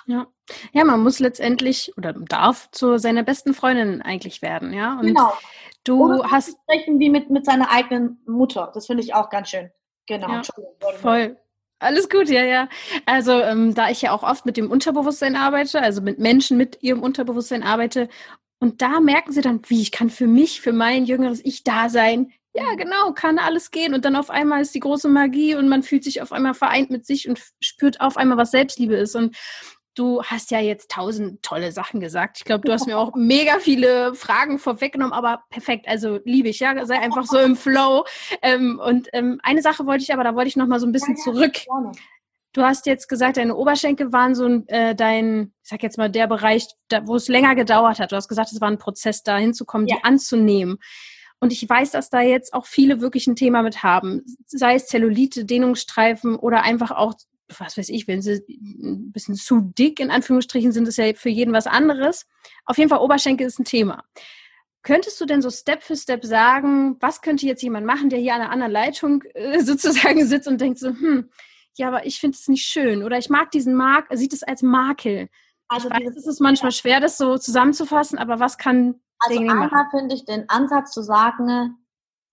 [0.08, 0.26] Ja.
[0.74, 4.94] ja, man muss letztendlich oder darf zu seiner besten Freundin eigentlich werden, ja.
[5.00, 5.34] Und genau.
[5.84, 8.72] Du oder hast sprechen wie mit mit seiner eigenen Mutter.
[8.74, 9.70] Das finde ich auch ganz schön.
[10.08, 10.30] Genau.
[10.30, 10.42] Ja,
[11.00, 11.38] voll.
[11.78, 12.70] Alles gut, ja, ja.
[13.06, 16.82] Also ähm, da ich ja auch oft mit dem Unterbewusstsein arbeite, also mit Menschen mit
[16.82, 18.10] ihrem Unterbewusstsein arbeite,
[18.60, 21.90] und da merken sie dann, wie ich kann für mich, für mein jüngeres Ich da
[21.90, 23.94] sein, ja, genau, kann alles gehen.
[23.94, 26.90] Und dann auf einmal ist die große Magie und man fühlt sich auf einmal vereint
[26.90, 29.16] mit sich und spürt auf einmal, was Selbstliebe ist.
[29.16, 29.36] Und
[29.94, 32.38] du hast ja jetzt tausend tolle Sachen gesagt.
[32.38, 35.86] Ich glaube, du hast mir auch mega viele Fragen vorweggenommen, aber perfekt.
[35.90, 38.06] Also liebe ich, ja, sei einfach so im Flow.
[38.42, 40.94] Ähm, und ähm, eine Sache wollte ich aber, da wollte ich noch mal so ein
[40.94, 41.58] bisschen zurück.
[42.54, 46.10] Du hast jetzt gesagt, deine Oberschenkel waren so ein, äh, dein, ich sag jetzt mal,
[46.10, 48.14] der Bereich, da, wo es länger gedauert hat.
[48.14, 49.98] Du hast gesagt, es war ein Prozess, da hinzukommen, ja.
[49.98, 50.78] die anzunehmen.
[51.40, 54.24] Und ich weiß, dass da jetzt auch viele wirklich ein Thema mit haben.
[54.48, 57.14] Sei es Zellulite, Dehnungsstreifen oder einfach auch,
[57.60, 61.30] was weiß ich, wenn sie ein bisschen zu dick in Anführungsstrichen sind, ist ja für
[61.30, 62.26] jeden was anderes.
[62.66, 64.04] Auf jeden Fall Oberschenkel ist ein Thema.
[64.82, 68.36] Könntest du denn so Step für Step sagen, was könnte jetzt jemand machen, der hier
[68.36, 71.30] an einer anderen Leitung äh, sozusagen sitzt und denkt so, hm,
[71.76, 74.62] ja, aber ich finde es nicht schön oder ich mag diesen Mark, sieht es als
[74.62, 75.30] Makel.
[75.68, 79.70] Also ich weiß, es ist manchmal schwer, das so zusammenzufassen, aber was kann also einmal
[79.92, 81.78] finde ich den Ansatz zu sagen,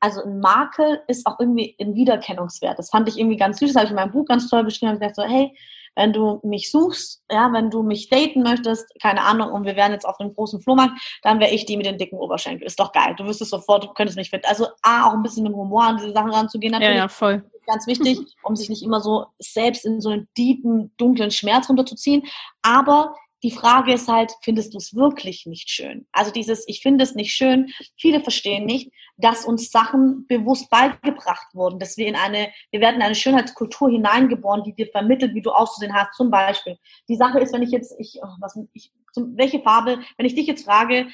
[0.00, 2.78] also ein Makel ist auch irgendwie ein Wiedererkennungswert.
[2.78, 3.72] Das fand ich irgendwie ganz süß.
[3.72, 4.92] Das habe ich in meinem Buch ganz toll beschrieben.
[4.94, 5.56] Ich gesagt so, hey,
[5.94, 9.92] wenn du mich suchst, ja, wenn du mich daten möchtest, keine Ahnung, und wir wären
[9.92, 12.66] jetzt auf einem großen Flohmarkt, dann wäre ich die mit den dicken Oberschenkeln.
[12.66, 13.14] Ist doch geil.
[13.16, 14.46] Du wüsstest sofort, du könntest mich finden.
[14.48, 16.96] Also A, auch ein bisschen mit Humor an diese Sachen ranzugehen natürlich.
[16.96, 17.44] Ja, ja, voll.
[17.66, 22.24] Ganz wichtig, um sich nicht immer so selbst in so einen tiefen, dunklen Schmerz runterzuziehen.
[22.62, 26.06] Aber die Frage ist halt, findest du es wirklich nicht schön?
[26.12, 27.72] Also dieses, ich finde es nicht schön.
[27.96, 32.96] Viele verstehen nicht, dass uns Sachen bewusst beigebracht wurden, dass wir in eine, wir werden
[32.96, 36.14] in eine Schönheitskultur hineingeboren, die dir vermittelt, wie du auszusehen hast.
[36.14, 36.78] Zum Beispiel.
[37.08, 40.36] Die Sache ist, wenn ich jetzt, ich, oh, was, ich, zum, welche Farbe, wenn ich
[40.36, 41.08] dich jetzt frage,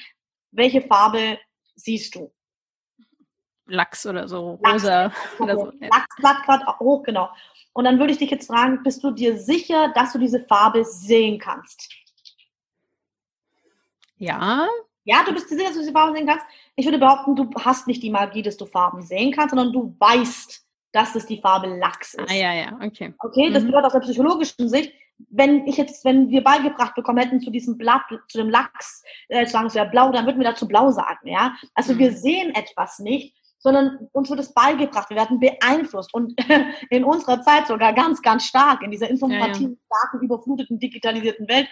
[0.51, 1.39] welche Farbe
[1.75, 2.31] siehst du?
[3.65, 5.71] Lachs oder so, rosa Lachs, oder so.
[5.79, 7.29] Lachsblatt gerade hoch, genau.
[7.73, 10.83] Und dann würde ich dich jetzt fragen, bist du dir sicher, dass du diese Farbe
[10.83, 11.87] sehen kannst?
[14.19, 14.67] Ja.
[15.05, 16.45] Ja, du bist sicher, dass du die Farben sehen kannst.
[16.75, 19.95] Ich würde behaupten, du hast nicht die Magie, dass du Farben sehen kannst, sondern du
[19.97, 22.29] weißt, dass es die Farbe Lachs ist.
[22.29, 23.13] Ah, ja, ja, okay.
[23.19, 23.67] Okay, das mhm.
[23.67, 24.93] bedeutet aus der psychologischen Sicht,
[25.29, 29.45] wenn ich jetzt, wenn wir beigebracht bekommen hätten zu diesem Blatt, zu dem Lachs, äh,
[29.45, 31.55] sagen sie ja blau, dann würden wir dazu blau sagen, ja.
[31.73, 31.99] Also mhm.
[31.99, 36.33] wir sehen etwas nicht, sondern uns wird es beigebracht, wir werden beeinflusst und
[36.89, 39.97] in unserer Zeit sogar ganz, ganz stark in dieser informativen, ja, ja.
[39.97, 41.67] starken, überfluteten, digitalisierten Welt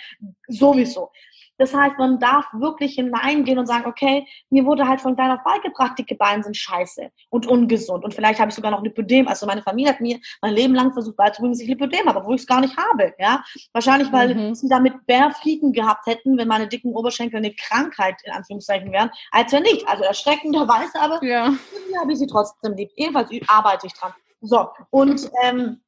[0.48, 1.12] sowieso.
[1.58, 5.44] Das heißt, man darf wirklich hineingehen und sagen, okay, mir wurde halt von klein auf
[5.44, 8.04] beigebracht, dicke Beine sind scheiße und ungesund.
[8.04, 9.28] Und vielleicht habe ich sogar noch Lipödem.
[9.28, 12.36] Also meine Familie hat mir mein Leben lang versucht beizubringen, dass ich Lipödem habe, obwohl
[12.36, 13.14] ich es gar nicht habe.
[13.20, 13.44] Ja?
[13.74, 14.56] Wahrscheinlich, weil mhm.
[14.56, 19.52] sie damit Bärfliegen gehabt hätten, wenn meine dicken Oberschenkel eine Krankheit in Anführungszeichen wären, als
[19.52, 19.88] wenn nicht.
[19.88, 21.54] Also erschreckenderweise, aber ja.
[22.00, 22.92] habe ich sie trotzdem lieb.
[22.96, 24.14] Jedenfalls arbeite ich dran.
[24.42, 25.82] So, und ähm,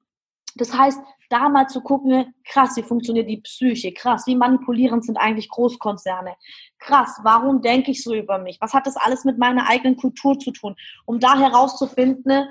[0.60, 5.17] das heißt, da mal zu gucken, krass, wie funktioniert die Psyche, krass, wie manipulierend sind
[5.17, 6.36] eigentlich Großkonzerne,
[6.80, 10.39] krass, warum denke ich so über mich, was hat das alles mit meiner eigenen Kultur
[10.39, 12.48] zu tun, um da herauszufinden,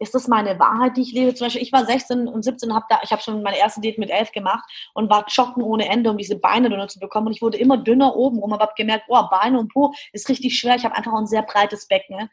[0.00, 1.34] ist das meine Wahrheit, die ich lebe?
[1.34, 3.98] Zum Beispiel, ich war 16 und 17, hab da, ich habe schon meine erste Date
[3.98, 7.28] mit 11 gemacht und war joggen ohne Ende, um diese Beine dünner zu bekommen.
[7.28, 10.28] Und ich wurde immer dünner oben rum, aber habe gemerkt, oh, Beine und Po ist
[10.28, 10.76] richtig schwer.
[10.76, 12.28] Ich habe einfach ein sehr breites Becken.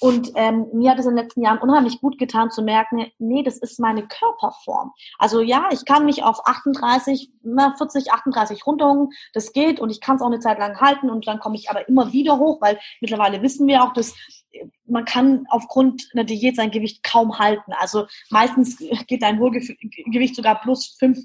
[0.00, 3.42] Und ähm, mir hat es in den letzten Jahren unheimlich gut getan zu merken, nee,
[3.42, 4.92] das ist meine Körperform.
[5.18, 7.30] Also ja, ich kann mich auf 38,
[7.78, 11.26] 40, 38 runterhungen, das geht und ich kann es auch eine Zeit lang halten und
[11.26, 14.14] dann komme ich aber immer wieder hoch, weil mittlerweile wissen wir auch, dass
[14.52, 17.72] äh, man kann aufgrund einer Diät sein Gewicht kaum halten.
[17.78, 21.18] Also meistens geht dein Wohlgewicht sogar plus fünf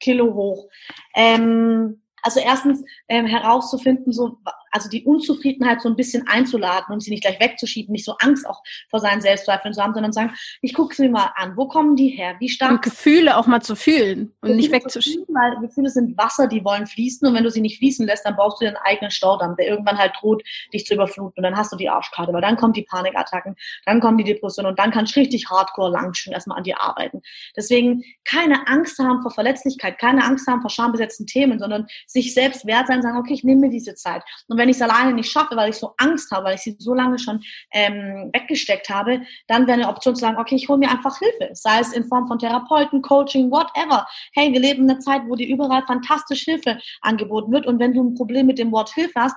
[0.00, 0.68] Kilo hoch.
[1.14, 4.38] Ähm, also erstens ähm, herauszufinden, so
[4.70, 8.46] also die Unzufriedenheit so ein bisschen einzuladen und sie nicht gleich wegzuschieben, nicht so Angst
[8.46, 11.96] auch vor seinen Selbstzweifeln zu haben, sondern sagen, ich gucke sie mal an, wo kommen
[11.96, 12.70] die her, wie stark.
[12.70, 15.26] Und Gefühle auch mal zu fühlen und nicht wegzuschieben.
[15.28, 18.36] Weil Gefühle sind Wasser, die wollen fließen und wenn du sie nicht fließen lässt, dann
[18.36, 21.72] brauchst du deinen eigenen Staudamm, der irgendwann halt droht, dich zu überfluten und dann hast
[21.72, 25.16] du die Arschkarte, weil dann kommen die Panikattacken, dann kommen die Depressionen und dann kannst
[25.16, 27.22] du richtig hardcore lang schon erstmal an dir arbeiten.
[27.56, 32.66] Deswegen keine Angst haben vor Verletzlichkeit, keine Angst haben vor schambesetzten Themen, sondern sich selbst
[32.66, 34.22] wert sein, sagen, okay, ich nehme mir diese Zeit.
[34.48, 36.76] Und wenn ich es alleine nicht schaffe, weil ich so Angst habe, weil ich sie
[36.78, 37.40] so lange schon
[37.72, 41.50] ähm, weggesteckt habe, dann wäre eine Option zu sagen, okay, ich hole mir einfach Hilfe,
[41.54, 44.06] sei es in Form von Therapeuten, Coaching, whatever.
[44.34, 47.94] Hey, wir leben in einer Zeit, wo dir überall fantastisch Hilfe angeboten wird und wenn
[47.94, 49.36] du ein Problem mit dem Wort Hilfe hast,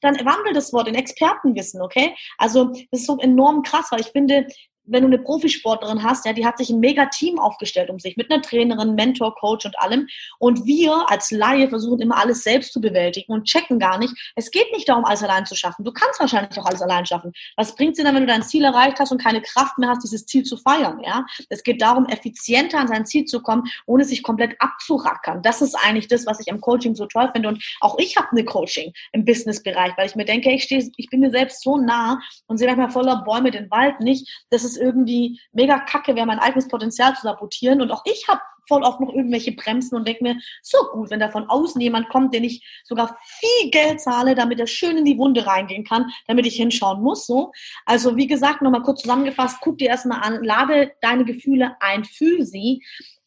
[0.00, 2.14] dann wandel das Wort in Expertenwissen, okay?
[2.38, 4.46] Also das ist so enorm krass, weil ich finde,
[4.84, 8.16] wenn du eine Profisportlerin hast, ja, die hat sich ein mega Team aufgestellt um sich,
[8.16, 10.08] mit einer Trainerin, Mentor, Coach und allem.
[10.38, 14.14] Und wir als Laie versuchen immer alles selbst zu bewältigen und checken gar nicht.
[14.34, 15.84] Es geht nicht darum, alles allein zu schaffen.
[15.84, 17.32] Du kannst wahrscheinlich auch alles allein schaffen.
[17.56, 20.02] Was bringt dir dann, wenn du dein Ziel erreicht hast und keine Kraft mehr hast,
[20.02, 21.24] dieses Ziel zu feiern, ja?
[21.48, 25.42] Es geht darum, effizienter an sein Ziel zu kommen, ohne sich komplett abzurackern.
[25.42, 27.48] Das ist eigentlich das, was ich am Coaching so toll finde.
[27.48, 31.08] Und auch ich habe eine Coaching im Businessbereich, weil ich mir denke, ich stehe, ich
[31.10, 34.28] bin mir selbst so nah und sehe manchmal voller Bäume den Wald nicht.
[34.50, 37.80] Das ist es irgendwie mega kacke wäre, mein eigenes Potenzial zu sabotieren.
[37.80, 41.20] Und auch ich habe voll oft noch irgendwelche Bremsen und denke mir, so gut, wenn
[41.20, 45.04] da von außen jemand kommt, den ich sogar viel Geld zahle, damit er schön in
[45.04, 47.26] die Wunde reingehen kann, damit ich hinschauen muss.
[47.26, 47.52] So.
[47.86, 52.44] Also wie gesagt, nochmal kurz zusammengefasst, guck dir erstmal an, lade deine Gefühle ein, fühl
[52.44, 52.82] sie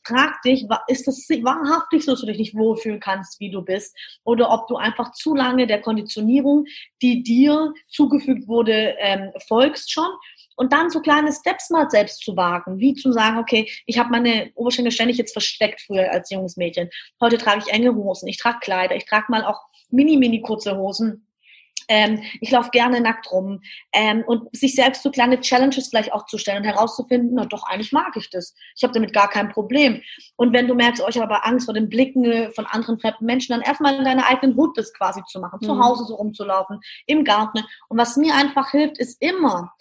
[0.05, 3.95] frag dich, ist das wahrhaftig so, dass du dich nicht wohlfühlen kannst, wie du bist?
[4.23, 6.65] Oder ob du einfach zu lange der Konditionierung,
[7.01, 10.09] die dir zugefügt wurde, ähm, folgst schon
[10.55, 14.09] und dann so kleine Steps mal selbst zu wagen, wie zu sagen, okay, ich habe
[14.09, 16.89] meine Oberschenkel ständig jetzt versteckt früher als junges Mädchen.
[17.21, 20.77] Heute trage ich enge Hosen, ich trage Kleider, ich trage mal auch mini, mini kurze
[20.77, 21.24] Hosen.
[21.87, 23.61] Ähm, ich laufe gerne nackt rum
[23.93, 27.63] ähm, und sich selbst so kleine Challenges vielleicht auch zu stellen und herauszufinden, na doch,
[27.63, 28.53] eigentlich mag ich das.
[28.75, 30.01] Ich habe damit gar kein Problem.
[30.35, 33.25] Und wenn du merkst, oh, ich habe aber Angst vor den Blicken von anderen fremden
[33.25, 35.65] Menschen, dann erstmal in deiner eigenen Hut das quasi zu machen, mhm.
[35.65, 37.59] zu Hause so rumzulaufen, im Garten.
[37.89, 39.71] Und was mir einfach hilft, ist immer,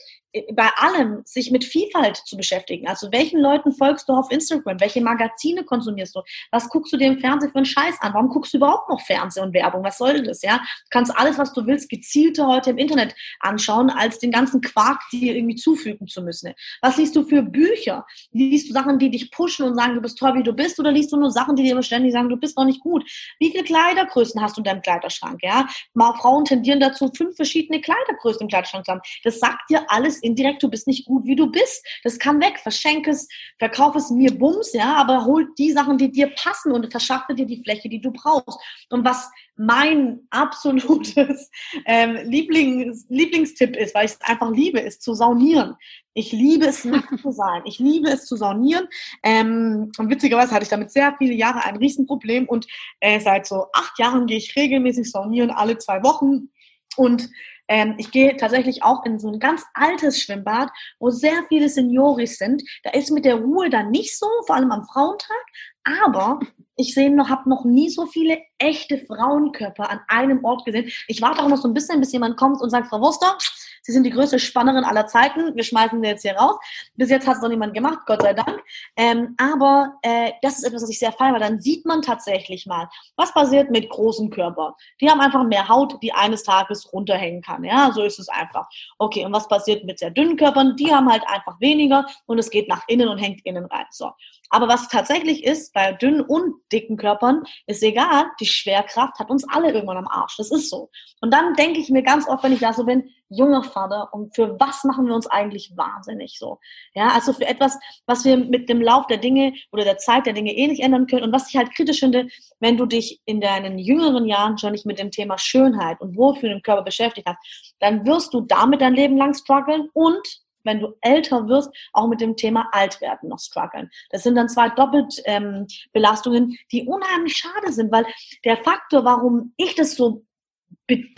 [0.53, 2.89] bei allem sich mit Vielfalt zu beschäftigen.
[2.89, 4.81] Also welchen Leuten folgst du auf Instagram?
[4.81, 6.23] Welche Magazine konsumierst du?
[6.51, 8.15] Was guckst du dir im Fernsehen für einen Scheiß an?
[8.15, 9.85] Warum guckst du überhaupt noch Fernsehen und Werbung?
[9.85, 10.57] Was soll das, ja?
[10.57, 15.01] Du kannst alles, was du willst, gezielter heute im Internet anschauen, als den ganzen Quark
[15.13, 16.53] dir irgendwie zufügen zu müssen.
[16.83, 18.05] Was liest du für Bücher?
[18.33, 20.81] Liest du Sachen, die dich pushen und sagen, du bist toll, wie du bist?
[20.81, 23.05] Oder liest du nur Sachen, die dir ständig sagen, du bist noch nicht gut?
[23.39, 25.67] Wie viele Kleidergrößen hast du in deinem Kleiderschrank, ja?
[25.95, 29.01] Frauen tendieren dazu, fünf verschiedene Kleidergrößen im Kleiderschrank zu haben.
[29.23, 31.87] Das sagt dir alles indirekt, du bist nicht gut, wie du bist.
[32.03, 32.59] Das kann weg.
[32.59, 36.91] Verschenk es, verkauf es mir Bums, ja, aber hol die Sachen, die dir passen und
[36.91, 38.59] verschaffe dir die Fläche, die du brauchst.
[38.91, 41.51] Und was mein absolutes
[41.87, 45.77] ähm, Lieblings, Lieblingstipp ist, weil ich es einfach liebe, ist zu saunieren.
[46.15, 47.63] Ich liebe es, nackt zu sein.
[47.65, 48.87] Ich liebe es zu saunieren.
[49.23, 52.67] Ähm, und witzigerweise hatte ich damit sehr viele Jahre ein Riesenproblem und
[53.01, 56.51] äh, seit so acht Jahren gehe ich regelmäßig saunieren, alle zwei Wochen.
[56.97, 57.29] Und
[57.69, 62.39] ähm, ich gehe tatsächlich auch in so ein ganz altes Schwimmbad, wo sehr viele Senioris
[62.39, 62.63] sind.
[62.83, 65.45] Da ist mit der Ruhe dann nicht so, vor allem am Frauentag.
[65.85, 66.41] Aber
[66.77, 70.91] ich sehe noch, habe noch nie so viele echte Frauenkörper an einem Ort gesehen.
[71.09, 73.37] Ich warte auch noch so ein bisschen, bis jemand kommt und sagt, Frau Wuster,
[73.85, 75.55] Sie sind die größte Spannerin aller Zeiten.
[75.55, 76.57] Wir schmeißen Sie jetzt hier raus.
[76.95, 78.63] Bis jetzt hat es noch niemand gemacht, Gott sei Dank.
[78.97, 82.65] Ähm, aber äh, das ist etwas, was ich sehr feiere, weil dann sieht man tatsächlich
[82.65, 84.73] mal, was passiert mit großen Körpern.
[85.03, 87.63] Die haben einfach mehr Haut, die eines Tages runterhängen kann.
[87.63, 88.67] Ja, so ist es einfach.
[88.99, 90.77] Okay, und was passiert mit sehr dünnen Körpern?
[90.77, 93.87] Die haben halt einfach weniger und es geht nach innen und hängt innen rein.
[93.91, 94.11] So.
[94.51, 99.45] Aber was tatsächlich ist, bei dünnen und dicken Körpern, ist egal, die Schwerkraft hat uns
[99.49, 100.37] alle irgendwann am Arsch.
[100.37, 100.91] Das ist so.
[101.21, 104.35] Und dann denke ich mir ganz oft, wenn ich da so bin, junger Vater, und
[104.35, 106.59] für was machen wir uns eigentlich wahnsinnig so?
[106.95, 110.33] Ja, also für etwas, was wir mit dem Lauf der Dinge oder der Zeit der
[110.33, 112.29] Dinge eh nicht ändern können und was ich halt kritisch finde,
[112.61, 116.57] wenn du dich in deinen jüngeren Jahren schon nicht mit dem Thema Schönheit und Wohlfühlen
[116.57, 117.39] im Körper beschäftigt hast,
[117.81, 122.21] dann wirst du damit dein Leben lang strugglen und wenn du älter wirst, auch mit
[122.21, 123.91] dem Thema Altwerden noch strugglen.
[124.11, 128.07] Das sind dann zwei Doppelbelastungen, ähm, die unheimlich schade sind, weil
[128.45, 130.25] der Faktor, warum ich das so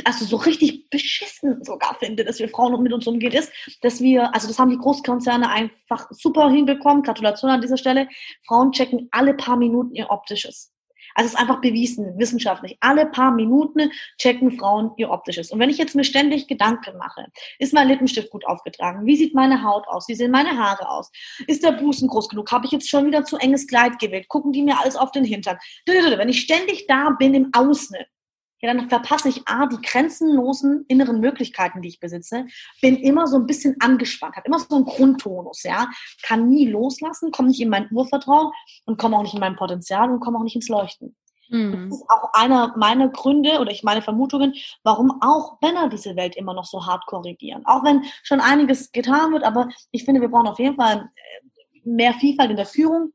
[0.04, 3.52] also so richtig beschissen sogar finde, dass wir Frauen mit uns umgehen, ist,
[3.82, 7.02] dass wir, also das haben die Großkonzerne einfach super hinbekommen.
[7.02, 8.08] Gratulation an dieser Stelle.
[8.46, 10.72] Frauen checken alle paar Minuten ihr optisches.
[11.16, 12.76] Also es ist einfach bewiesen, wissenschaftlich.
[12.80, 15.50] Alle paar Minuten checken Frauen ihr optisches.
[15.50, 17.26] Und wenn ich jetzt mir ständig Gedanken mache,
[17.58, 19.06] ist mein Lippenstift gut aufgetragen?
[19.06, 20.08] Wie sieht meine Haut aus?
[20.08, 21.10] Wie sehen meine Haare aus?
[21.46, 22.52] Ist der Busen groß genug?
[22.52, 24.28] Habe ich jetzt schon wieder zu enges Kleid gewählt?
[24.28, 25.56] Gucken die mir alles auf den Hintern?
[25.86, 27.96] Wenn ich ständig da bin im Außen,
[28.61, 32.46] ja, dann verpasse ich A, die grenzenlosen inneren Möglichkeiten, die ich besitze,
[32.80, 35.88] bin immer so ein bisschen angespannt, habe immer so einen Grundtonus, ja,
[36.22, 38.52] kann nie loslassen, komme nicht in mein Urvertrauen
[38.86, 41.14] und komme auch nicht in mein Potenzial und komme auch nicht ins Leuchten.
[41.48, 41.88] Mhm.
[41.90, 46.36] Das ist auch einer meiner Gründe oder ich meine Vermutungen, warum auch Männer diese Welt
[46.36, 47.62] immer noch so hart korrigieren.
[47.66, 51.80] Auch wenn schon einiges getan wird, aber ich finde, wir brauchen auf jeden Fall äh,
[51.84, 53.12] mehr Vielfalt in der Führung,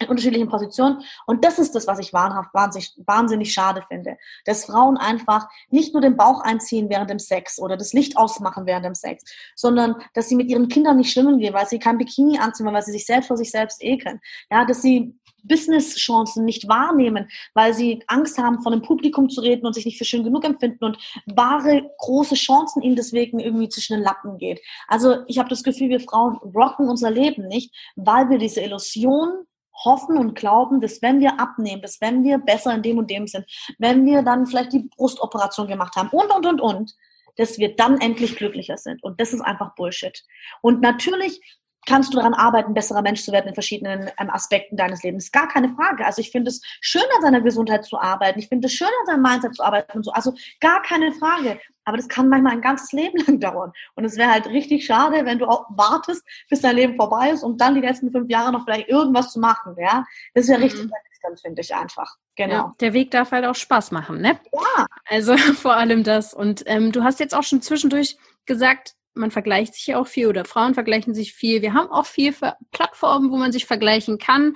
[0.00, 1.02] in unterschiedlichen Positionen.
[1.26, 4.16] Und das ist das, was ich wahnhaft, wahnsinnig, wahnsinnig schade finde.
[4.44, 8.66] Dass Frauen einfach nicht nur den Bauch einziehen während dem Sex oder das Licht ausmachen
[8.66, 9.24] während dem Sex,
[9.54, 12.82] sondern dass sie mit ihren Kindern nicht schwimmen gehen, weil sie kein Bikini anziehen, weil
[12.82, 14.20] sie sich selbst vor sich selbst ekeln.
[14.50, 15.14] Ja, dass sie
[15.44, 19.98] Business-Chancen nicht wahrnehmen, weil sie Angst haben, vor einem Publikum zu reden und sich nicht
[19.98, 24.60] für schön genug empfinden und wahre große Chancen ihnen deswegen irgendwie zwischen den Lappen geht.
[24.88, 29.46] Also ich habe das Gefühl, wir Frauen rocken unser Leben nicht, weil wir diese Illusion
[29.84, 33.26] hoffen und glauben, dass wenn wir abnehmen, dass wenn wir besser in dem und dem
[33.26, 33.44] sind,
[33.78, 36.94] wenn wir dann vielleicht die Brustoperation gemacht haben und, und, und, und,
[37.36, 39.02] dass wir dann endlich glücklicher sind.
[39.02, 40.22] Und das ist einfach Bullshit.
[40.62, 41.40] Und natürlich
[41.86, 45.32] kannst du daran arbeiten, besserer Mensch zu werden in verschiedenen ähm, Aspekten deines Lebens.
[45.32, 46.04] Gar keine Frage.
[46.04, 48.38] Also ich finde es schön, an seiner Gesundheit zu arbeiten.
[48.38, 50.12] Ich finde es schön, an seinem Mindset zu arbeiten und so.
[50.12, 51.58] Also gar keine Frage.
[51.84, 53.72] Aber das kann manchmal ein ganzes Leben lang dauern.
[53.94, 57.42] Und es wäre halt richtig schade, wenn du auch wartest, bis dein Leben vorbei ist,
[57.42, 59.76] um dann die letzten fünf Jahre noch vielleicht irgendwas zu machen.
[59.78, 60.04] Ja,
[60.34, 60.92] das ist ja richtig mhm.
[61.40, 62.16] finde ich einfach.
[62.36, 62.54] Genau.
[62.54, 64.38] Ja, der Weg darf halt auch Spaß machen, ne?
[64.52, 64.86] Ja.
[65.06, 66.34] Also vor allem das.
[66.34, 68.16] Und ähm, du hast jetzt auch schon zwischendurch
[68.46, 71.62] gesagt, man vergleicht sich ja auch viel oder Frauen vergleichen sich viel.
[71.62, 72.34] Wir haben auch viel
[72.72, 74.54] Plattformen, wo man sich vergleichen kann.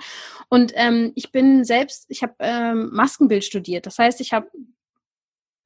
[0.49, 3.85] Und ähm, ich bin selbst, ich habe ähm, Maskenbild studiert.
[3.85, 4.49] Das heißt, ich habe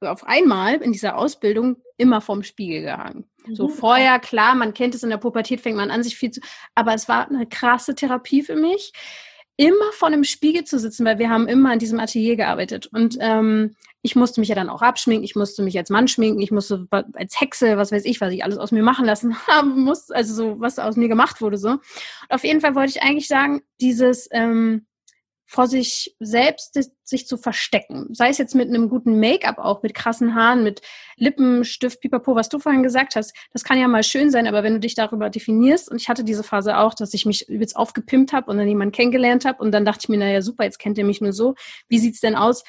[0.00, 3.24] auf einmal in dieser Ausbildung immer vorm Spiegel gehangen.
[3.52, 3.72] So mhm.
[3.72, 6.40] vorher, klar, man kennt es in der Pubertät, fängt man an, sich viel zu,
[6.74, 8.92] aber es war eine krasse Therapie für mich
[9.56, 12.86] immer vor einem Spiegel zu sitzen, weil wir haben immer in diesem Atelier gearbeitet.
[12.86, 16.40] Und ähm, ich musste mich ja dann auch abschminken, ich musste mich als Mann schminken,
[16.40, 19.80] ich musste als Hexe, was weiß ich, was ich alles aus mir machen lassen haben
[19.80, 21.70] muss, also so, was aus mir gemacht wurde so.
[21.70, 21.80] Und
[22.28, 24.86] auf jeden Fall wollte ich eigentlich sagen, dieses ähm,
[25.46, 28.08] vor sich selbst sich zu verstecken.
[28.12, 30.80] Sei es jetzt mit einem guten Make-up auch, mit krassen Haaren, mit
[31.16, 33.34] Lippenstift, Pipapo, was du vorhin gesagt hast.
[33.52, 36.24] Das kann ja mal schön sein, aber wenn du dich darüber definierst, und ich hatte
[36.24, 39.72] diese Phase auch, dass ich mich jetzt aufgepimpt habe und dann jemanden kennengelernt habe und
[39.72, 41.54] dann dachte ich mir, naja, super, jetzt kennt ihr mich nur so.
[41.88, 42.64] Wie sieht's denn aus,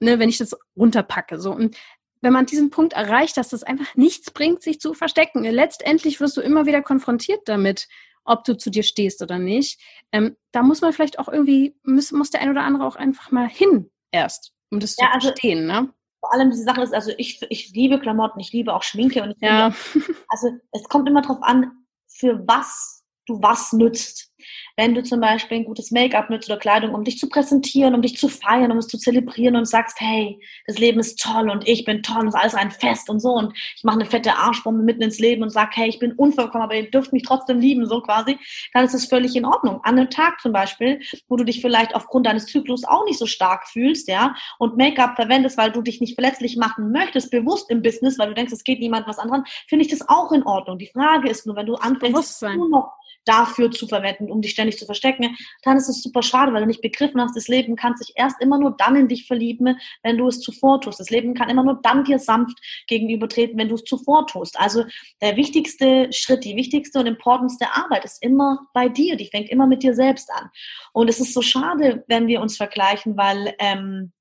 [0.00, 1.38] ne, wenn ich das runterpacke?
[1.38, 1.52] So.
[1.52, 1.76] Und
[2.22, 5.44] wenn man diesen Punkt erreicht, dass das einfach nichts bringt, sich zu verstecken.
[5.44, 7.86] Letztendlich wirst du immer wieder konfrontiert damit
[8.24, 9.80] ob du zu dir stehst oder nicht.
[10.12, 13.30] Ähm, da muss man vielleicht auch irgendwie, muss, muss der ein oder andere auch einfach
[13.30, 15.66] mal hin erst, um das ja, zu also, verstehen.
[15.66, 15.92] Ne?
[16.20, 19.30] Vor allem diese Sache ist, also ich, ich liebe Klamotten, ich liebe auch Schminke und
[19.32, 19.74] ich ja.
[19.94, 21.70] Liebe, also es kommt immer darauf an,
[22.06, 24.32] für was du was nützt.
[24.76, 28.02] Wenn du zum Beispiel ein gutes Make-up nutzt oder Kleidung, um dich zu präsentieren, um
[28.02, 31.66] dich zu feiern, um es zu zelebrieren und sagst, hey, das Leben ist toll und
[31.68, 34.06] ich bin toll und es ist alles ein Fest und so und ich mache eine
[34.06, 37.22] fette Arschbombe mitten ins Leben und sag, hey, ich bin unvollkommen, aber ihr dürft mich
[37.22, 38.38] trotzdem lieben, so quasi,
[38.72, 39.80] dann ist es völlig in Ordnung.
[39.84, 43.26] An einem Tag zum Beispiel, wo du dich vielleicht aufgrund deines Zyklus auch nicht so
[43.26, 47.82] stark fühlst, ja, und Make-up verwendest, weil du dich nicht verletzlich machen möchtest, bewusst im
[47.82, 50.78] Business, weil du denkst, es geht niemand was anderes, finde ich das auch in Ordnung.
[50.78, 52.92] Die Frage ist nur, wenn du anfängst, nur noch
[53.24, 56.66] dafür zu verwenden, um dich ständig zu verstecken, dann ist es super schade, weil du
[56.66, 60.18] nicht begriffen hast, das Leben kann sich erst immer nur dann in dich verlieben, wenn
[60.18, 61.00] du es zuvor tust.
[61.00, 64.58] Das Leben kann immer nur dann dir sanft gegenübertreten, wenn du es zuvor tust.
[64.58, 64.84] Also
[65.20, 69.16] der wichtigste Schritt, die wichtigste und importantste Arbeit ist immer bei dir.
[69.16, 70.50] Die fängt immer mit dir selbst an.
[70.92, 74.12] Und es ist so schade, wenn wir uns vergleichen, weil ähm,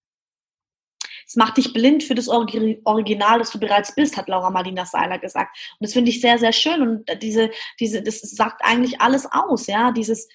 [1.33, 5.17] es macht dich blind für das Original, das du bereits bist, hat Laura Marlina Seiler
[5.17, 5.57] gesagt.
[5.79, 6.79] Und das finde ich sehr, sehr schön.
[6.83, 9.91] Und diese, diese, das sagt eigentlich alles aus, ja.
[9.91, 10.29] Dieses,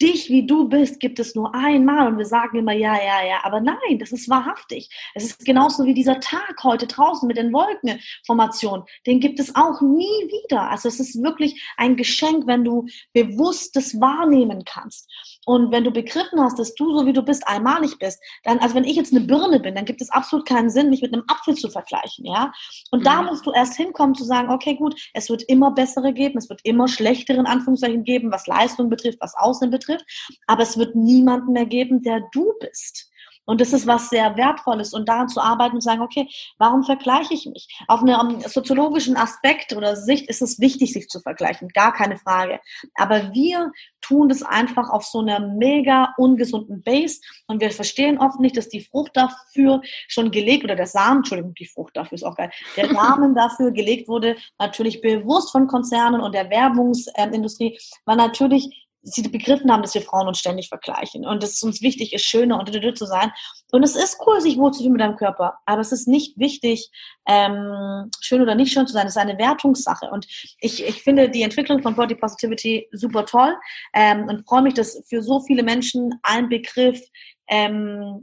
[0.00, 3.40] dich, wie du bist, gibt es nur einmal und wir sagen immer ja, ja, ja,
[3.42, 4.88] aber nein, das ist wahrhaftig.
[5.14, 9.80] Es ist genauso wie dieser Tag heute draußen mit den Wolkenformationen, den gibt es auch
[9.80, 10.70] nie wieder.
[10.70, 15.08] Also es ist wirklich ein Geschenk, wenn du bewusst das wahrnehmen kannst.
[15.46, 18.74] Und wenn du begriffen hast, dass du so wie du bist einmalig bist, dann, also
[18.74, 21.24] wenn ich jetzt eine Birne bin, dann gibt es absolut keinen Sinn, mich mit einem
[21.28, 22.52] Apfel zu vergleichen, ja.
[22.90, 23.04] Und mhm.
[23.04, 26.48] da musst du erst hinkommen zu sagen, okay, gut, es wird immer bessere geben, es
[26.48, 30.04] wird immer schlechtere in Anführungszeichen geben, was Leistung betrifft, was Außen betrifft betrifft.
[30.46, 33.10] Aber es wird niemanden mehr geben, der du bist.
[33.46, 36.28] Und das ist was sehr Wertvolles und daran zu arbeiten und sagen, okay,
[36.58, 37.66] warum vergleiche ich mich?
[37.88, 42.60] Auf einem soziologischen Aspekt oder Sicht ist es wichtig, sich zu vergleichen, gar keine Frage.
[42.94, 43.72] Aber wir
[44.02, 48.68] tun das einfach auf so einer mega ungesunden Base und wir verstehen oft nicht, dass
[48.68, 52.52] die Frucht dafür schon gelegt oder der Samen, Entschuldigung, die Frucht dafür ist auch geil,
[52.76, 59.22] der Samen dafür gelegt wurde, natürlich bewusst von Konzernen und der Werbungsindustrie, weil natürlich sie
[59.22, 62.58] begriffen haben, dass wir Frauen uns ständig vergleichen und dass es uns wichtig ist, schöner
[62.58, 63.32] und zu sein.
[63.72, 66.90] Und es ist cool, sich wohlzufühlen mit deinem Körper, aber es ist nicht wichtig,
[67.26, 69.06] ähm, schön oder nicht schön zu sein.
[69.06, 70.10] Es ist eine Wertungssache.
[70.10, 70.26] Und
[70.60, 73.54] ich, ich finde die Entwicklung von Body Positivity super toll
[73.94, 77.00] ähm, und freue mich, dass für so viele Menschen ein Begriff
[77.48, 78.20] ähm,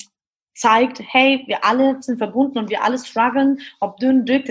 [0.57, 4.47] zeigt, hey, wir alle sind verbunden und wir alle strugglen, ob dünn, dick,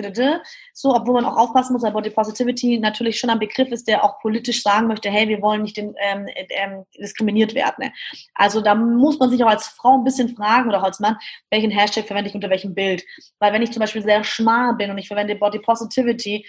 [0.73, 4.05] so, obwohl man auch aufpassen muss, weil Body Positivity natürlich schon ein Begriff ist, der
[4.05, 7.87] auch politisch sagen möchte, hey, wir wollen nicht den, ähm, ähm, diskriminiert werden.
[7.87, 7.93] Ne?
[8.35, 11.17] Also da muss man sich auch als Frau ein bisschen fragen oder auch als Mann,
[11.51, 13.05] welchen Hashtag verwende ich unter welchem Bild.
[13.41, 16.47] Weil wenn ich zum Beispiel sehr schmal bin und ich verwende Body Positivity,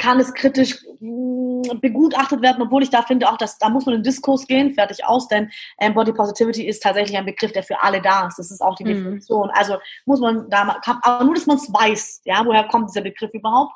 [0.00, 3.94] kann es kritisch mm, begutachtet werden, obwohl ich da finde, auch dass da muss man
[3.94, 7.62] in den Diskurs gehen, fertig aus, denn ähm, Body Positivity ist tatsächlich ein Begriff, der
[7.62, 8.38] für alle da ist.
[8.38, 8.88] Das ist auch die mhm.
[8.88, 9.50] Definition.
[9.50, 9.76] Also
[10.06, 13.30] muss man da mal, aber nur, dass man es weiß, ja, woher kommt dieser Begriff
[13.34, 13.72] überhaupt.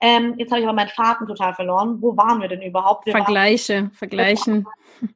[0.00, 2.00] Ähm, jetzt habe ich aber meinen Faden total verloren.
[2.00, 3.06] Wo waren wir denn überhaupt?
[3.06, 4.66] Wir Vergleiche, waren, vergleichen.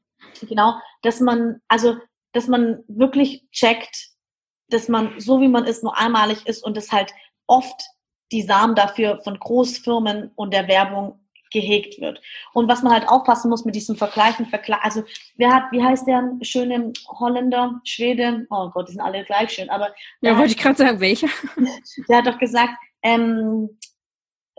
[0.43, 1.97] Genau, dass man, also,
[2.33, 4.11] dass man wirklich checkt,
[4.69, 7.13] dass man so wie man ist, nur einmalig ist und das halt
[7.49, 7.83] oft
[8.33, 11.19] die Samen dafür von Großfirmen und der Werbung
[11.51, 12.21] gehegt wird.
[12.53, 15.03] Und was man halt aufpassen muss mit diesem Vergleichen, Vergleich, also
[15.37, 19.71] wer hat, wie heißt der schöne Holländer, Schwede, oh Gott, die sind alle gleich schön,
[19.71, 19.95] aber.
[20.21, 21.29] Ja, wollte ich gerade sagen, welcher?
[22.09, 23.71] Der hat doch gesagt, ähm,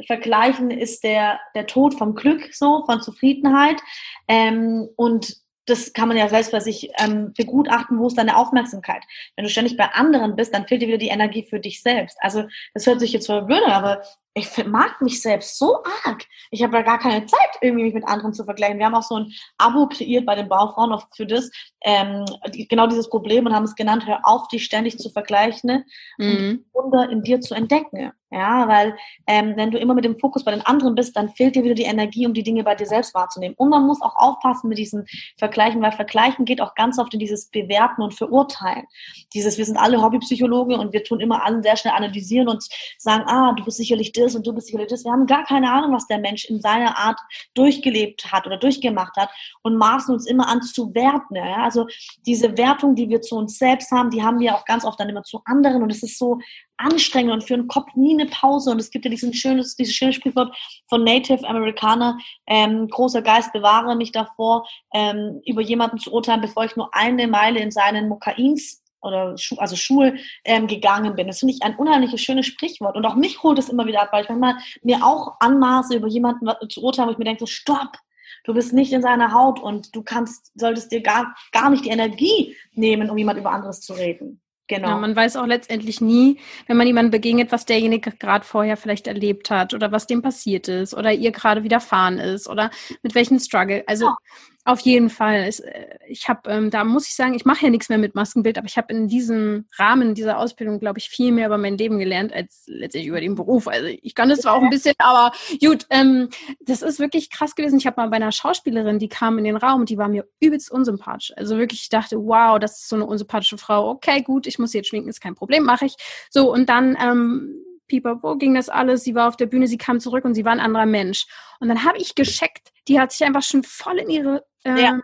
[0.05, 3.81] Vergleichen ist der, der Tod vom Glück, so, von Zufriedenheit.
[4.27, 5.35] Ähm, und
[5.69, 9.03] das kann man ja selbst bei sich ähm, begutachten, wo ist deine Aufmerksamkeit.
[9.35, 12.17] Wenn du ständig bei anderen bist, dann fehlt dir wieder die Energie für dich selbst.
[12.21, 14.01] Also das hört sich jetzt verwirrend, aber
[14.33, 16.25] ich mag mich selbst so arg.
[16.51, 18.77] Ich habe da gar keine Zeit, irgendwie mich mit anderen zu vergleichen.
[18.77, 21.51] Wir haben auch so ein Abo kreiert bei den Baufrauen für das,
[21.81, 25.67] ähm, die, genau dieses Problem und haben es genannt, hör auf, dich ständig zu vergleichen
[25.67, 25.85] ne?
[26.17, 26.65] mhm.
[26.71, 28.11] und Wunder in dir zu entdecken.
[28.31, 31.55] Ja, weil ähm, wenn du immer mit dem Fokus bei den anderen bist, dann fehlt
[31.55, 33.55] dir wieder die Energie, um die Dinge bei dir selbst wahrzunehmen.
[33.57, 35.07] Und man muss auch aufpassen mit diesen
[35.37, 38.85] Vergleichen, weil Vergleichen geht auch ganz oft in dieses Bewerten und Verurteilen.
[39.33, 42.63] Dieses, wir sind alle Hobbypsychologe und wir tun immer allen sehr schnell analysieren und
[42.99, 45.05] sagen, ah, du bist sicherlich das und du bist sicherlich das.
[45.05, 47.19] Wir haben gar keine Ahnung, was der Mensch in seiner Art
[47.55, 49.31] durchgelebt hat oder durchgemacht hat
[49.63, 51.35] und maßen uns immer an zu werten.
[51.35, 51.63] Ja?
[51.63, 51.87] Also
[52.27, 55.09] diese Wertung, die wir zu uns selbst haben, die haben wir auch ganz oft dann
[55.09, 56.39] immer zu anderen und es ist so
[56.79, 58.71] anstrengend und für den Kopf nie eine Pause.
[58.71, 60.55] Und es gibt ja diesen schönes, dieses schöne Sprichwort
[60.87, 62.17] von Native Amerikaner,
[62.47, 67.27] ähm, großer Geist bewahre mich davor, ähm, über jemanden zu urteilen, bevor ich nur eine
[67.27, 71.27] Meile in seinen Mokains oder Schu also Schuhe ähm, gegangen bin.
[71.27, 72.95] Das finde ich ein unheimliches schönes Sprichwort.
[72.95, 76.07] Und auch mich holt es immer wieder ab, weil ich manchmal mir auch anmaße, über
[76.07, 77.97] jemanden zu urteilen, wo ich mir denke, so, stopp,
[78.43, 81.89] du bist nicht in seiner Haut und du kannst, solltest dir gar, gar nicht die
[81.89, 84.41] Energie nehmen, um jemand über anderes zu reden.
[84.69, 84.89] Genau.
[84.89, 89.07] Ja, man weiß auch letztendlich nie, wenn man jemandem begegnet, was derjenige gerade vorher vielleicht
[89.07, 92.69] erlebt hat oder was dem passiert ist oder ihr gerade widerfahren ist oder
[93.01, 93.83] mit welchem Struggle.
[93.87, 94.17] Also ja.
[94.65, 95.49] Auf jeden Fall.
[95.63, 98.57] Äh, ich habe, ähm, da muss ich sagen, ich mache ja nichts mehr mit Maskenbild,
[98.57, 101.97] aber ich habe in diesem Rahmen dieser Ausbildung, glaube ich, viel mehr über mein Leben
[101.97, 103.67] gelernt als letztlich über den Beruf.
[103.67, 106.29] Also ich kann das zwar auch ein bisschen, aber gut, ähm,
[106.59, 107.79] das ist wirklich krass gewesen.
[107.79, 110.27] Ich habe mal bei einer Schauspielerin, die kam in den Raum und die war mir
[110.39, 111.33] übelst unsympathisch.
[111.37, 113.89] Also wirklich, ich dachte, wow, das ist so eine unsympathische Frau.
[113.89, 115.95] Okay, gut, ich muss jetzt schminken, ist kein Problem, mache ich.
[116.29, 117.55] So, und dann ähm,
[117.89, 119.03] pipapo ging das alles.
[119.03, 121.27] Sie war auf der Bühne, sie kam zurück und sie war ein anderer Mensch.
[121.59, 125.01] Und dann habe ich gescheckt, die hat sich einfach schon voll in ihre äh, ja.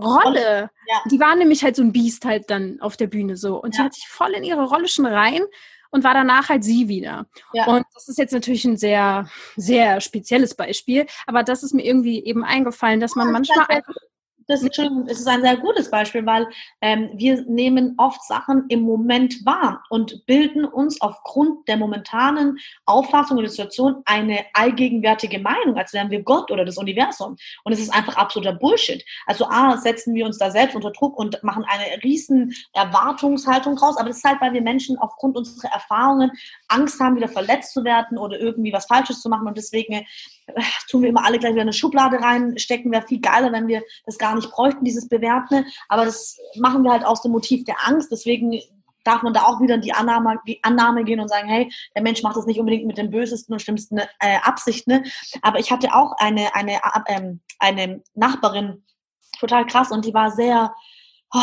[0.00, 0.70] Rolle.
[0.88, 0.96] Ja.
[1.10, 3.62] Die war nämlich halt so ein Biest halt dann auf der Bühne so.
[3.62, 3.82] Und ja.
[3.82, 5.42] die hat sich voll in ihre Rolle schon rein
[5.90, 7.26] und war danach halt sie wieder.
[7.52, 7.66] Ja.
[7.66, 12.24] Und das ist jetzt natürlich ein sehr, sehr spezielles Beispiel, aber das ist mir irgendwie
[12.24, 13.94] eben eingefallen, dass man manchmal einfach
[14.46, 16.46] das ist, schon, es ist ein sehr gutes Beispiel, weil
[16.80, 23.38] ähm, wir nehmen oft Sachen im Moment wahr und bilden uns aufgrund der momentanen Auffassung
[23.38, 27.36] oder Situation eine allgegenwärtige Meinung, als wären wir Gott oder das Universum.
[27.64, 29.04] Und es ist einfach absoluter Bullshit.
[29.26, 33.96] Also A, setzen wir uns da selbst unter Druck und machen eine riesen Erwartungshaltung raus,
[33.96, 36.30] aber das ist halt, weil wir Menschen aufgrund unserer Erfahrungen
[36.68, 40.04] Angst haben, wieder verletzt zu werden oder irgendwie was Falsches zu machen und deswegen
[40.88, 42.92] tun wir immer alle gleich wieder eine Schublade reinstecken.
[42.92, 45.66] Wäre viel geiler, wenn wir das gar nicht bräuchten, dieses Bewerten.
[45.88, 48.10] Aber das machen wir halt aus dem Motiv der Angst.
[48.12, 48.60] Deswegen
[49.04, 52.02] darf man da auch wieder in die Annahme, die Annahme gehen und sagen, hey, der
[52.02, 55.04] Mensch macht das nicht unbedingt mit den bösesten und schlimmsten äh, Absichten.
[55.42, 58.82] Aber ich hatte auch eine, eine, ähm, eine Nachbarin,
[59.38, 60.74] total krass, und die war sehr,
[61.32, 61.40] oh,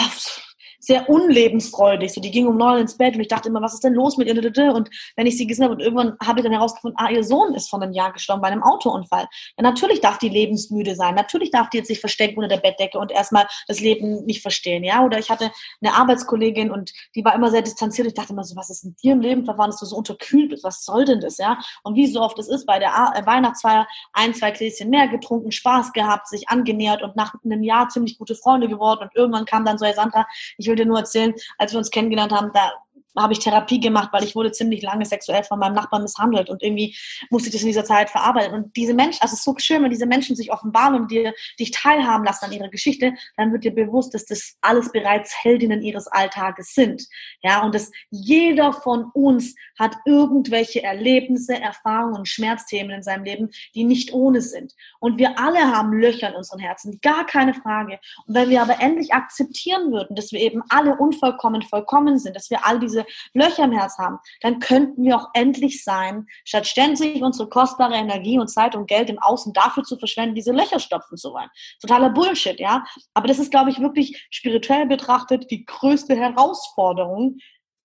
[0.82, 2.11] sehr unlebensfreudig.
[2.11, 4.17] So, die ging um neun ins Bett und ich dachte immer, was ist denn los
[4.17, 4.73] mit ihr?
[4.73, 7.53] Und wenn ich sie gesehen habe und irgendwann habe ich dann herausgefunden, ah, ihr Sohn
[7.53, 9.27] ist von einem Jahr gestorben bei einem Autounfall.
[9.57, 11.13] Ja, natürlich darf die lebensmüde sein.
[11.15, 14.84] Natürlich darf die jetzt sich verstecken unter der Bettdecke und erstmal das Leben nicht verstehen.
[14.84, 15.51] Ja, oder ich hatte
[15.82, 18.07] eine Arbeitskollegin und die war immer sehr distanziert.
[18.07, 20.49] Ich dachte immer so, was ist in dir im Leben verfahren, dass du so unterkühlt
[20.49, 20.63] bist?
[20.63, 21.38] Was soll denn das?
[21.38, 25.07] Ja, und wie so oft es ist, bei der äh, Weihnachtsfeier ein, zwei Gläschen mehr
[25.07, 29.45] getrunken, Spaß gehabt, sich angenähert und nach einem Jahr ziemlich gute Freunde geworden und irgendwann
[29.45, 30.25] kam dann so, hey Sandra,
[30.57, 32.72] ich will dir nur erzählen, als wir uns kennengelernt haben, da
[33.18, 36.64] habe ich Therapie gemacht, weil ich wurde ziemlich lange sexuell von meinem Nachbarn misshandelt und
[36.64, 36.95] irgendwie
[37.30, 38.53] musste ich das in dieser Zeit verarbeiten.
[38.53, 41.34] Und diese Menschen, also es ist so schön, wenn diese Menschen sich offenbaren und dir,
[41.59, 45.82] dich teilhaben lassen an ihrer Geschichte, dann wird dir bewusst, dass das alles bereits Heldinnen
[45.82, 47.07] ihres Alltages sind.
[47.41, 53.49] Ja, und dass jeder von uns hat irgendwelche Erlebnisse, Erfahrungen und Schmerzthemen in seinem Leben,
[53.76, 54.74] die nicht ohne sind.
[54.99, 57.99] Und wir alle haben Löcher in unseren Herzen, gar keine Frage.
[58.26, 62.49] Und wenn wir aber endlich akzeptieren würden, dass wir eben alle unvollkommen vollkommen sind, dass
[62.49, 66.68] wir all diese diese Löcher im Herz haben, dann könnten wir auch endlich sein, statt
[66.68, 70.80] ständig unsere kostbare Energie und Zeit und Geld im Außen dafür zu verschwenden, diese Löcher
[70.80, 71.49] stopfen zu wollen.
[71.82, 72.84] Totaler Bullshit, ja.
[73.14, 77.38] Aber das ist, glaube ich, wirklich spirituell betrachtet die größte Herausforderung,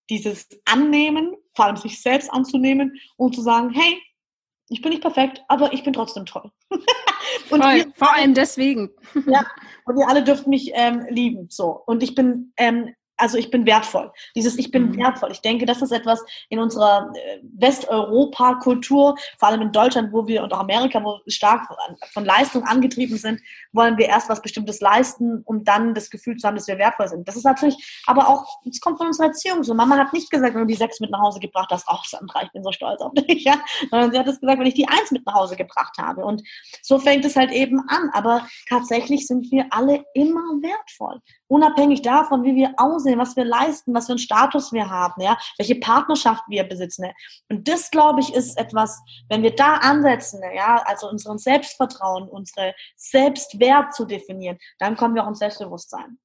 [0.09, 4.01] dieses Annehmen, vor allem sich selbst anzunehmen und zu sagen, hey,
[4.69, 6.51] ich bin nicht perfekt, aber ich bin trotzdem toll.
[7.51, 8.91] und Voll, wir, vor allem deswegen.
[9.27, 9.45] ja,
[9.85, 11.47] und ihr alle dürft mich ähm, lieben.
[11.51, 11.83] So.
[11.87, 14.13] Und ich bin ähm, also ich bin wertvoll.
[14.35, 14.99] Dieses Ich bin mhm.
[14.99, 15.31] wertvoll.
[15.33, 20.43] Ich denke, das ist etwas in unserer äh, Westeuropa-Kultur, vor allem in Deutschland, wo wir
[20.43, 21.69] und auch Amerika, wo wir stark
[22.13, 23.41] von Leistung angetrieben sind,
[23.73, 27.09] wollen wir erst was Bestimmtes leisten, um dann das Gefühl zu haben, dass wir wertvoll
[27.09, 27.27] sind.
[27.27, 29.75] Das ist natürlich, aber auch, es kommt von unserer Erziehung so.
[29.75, 32.43] Mama hat nicht gesagt, wenn du die sechs mit nach Hause gebracht hast, ach Sandra,
[32.43, 33.55] ich bin so stolz auf dich, ja.
[33.91, 36.25] Sondern sie hat es gesagt, wenn ich die eins mit nach Hause gebracht habe.
[36.25, 36.43] Und
[36.83, 38.11] so fängt es halt eben an.
[38.13, 43.95] Aber tatsächlich sind wir alle immer wertvoll unabhängig davon, wie wir aussehen, was wir leisten,
[43.95, 47.03] was für einen Status wir haben, ja, welche Partnerschaft wir besitzen.
[47.03, 47.15] Ne?
[47.49, 52.29] Und das, glaube ich, ist etwas, wenn wir da ansetzen, ne, ja, also unseren Selbstvertrauen,
[52.29, 56.19] unsere Selbstwert zu definieren, dann kommen wir auch ins Selbstbewusstsein.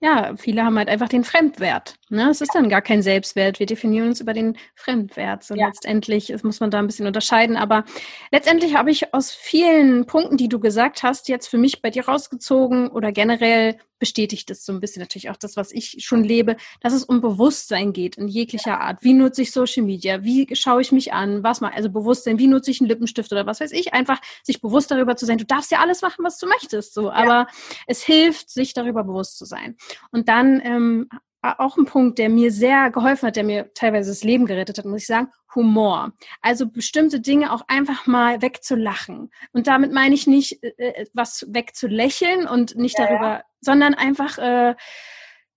[0.00, 1.96] Ja, viele haben halt einfach den Fremdwert.
[2.10, 2.28] Ne?
[2.30, 3.58] Es ist dann gar kein Selbstwert.
[3.58, 5.42] Wir definieren uns über den Fremdwert.
[5.42, 5.66] So ja.
[5.66, 7.56] letztendlich muss man da ein bisschen unterscheiden.
[7.56, 7.84] Aber
[8.30, 12.06] letztendlich habe ich aus vielen Punkten, die du gesagt hast, jetzt für mich bei dir
[12.06, 16.56] rausgezogen oder generell bestätigt es so ein bisschen natürlich auch das, was ich schon lebe,
[16.80, 19.02] dass es um Bewusstsein geht in jeglicher Art.
[19.02, 20.22] Wie nutze ich Social Media?
[20.22, 21.42] Wie schaue ich mich an?
[21.42, 23.94] Was mal, also Bewusstsein, wie nutze ich einen Lippenstift oder was weiß ich?
[23.94, 25.38] Einfach sich bewusst darüber zu sein.
[25.38, 27.04] Du darfst ja alles machen, was du möchtest, so.
[27.04, 27.12] Ja.
[27.12, 27.46] Aber
[27.86, 29.76] es hilft, sich darüber bewusst zu sein.
[30.10, 31.08] Und dann ähm,
[31.42, 34.84] auch ein Punkt, der mir sehr geholfen hat, der mir teilweise das Leben gerettet hat,
[34.84, 36.12] muss ich sagen, Humor.
[36.42, 39.30] Also bestimmte Dinge auch einfach mal wegzulachen.
[39.52, 43.44] Und damit meine ich nicht, äh, äh was wegzulächeln und nicht ja, darüber, ja.
[43.60, 44.74] sondern einfach, äh,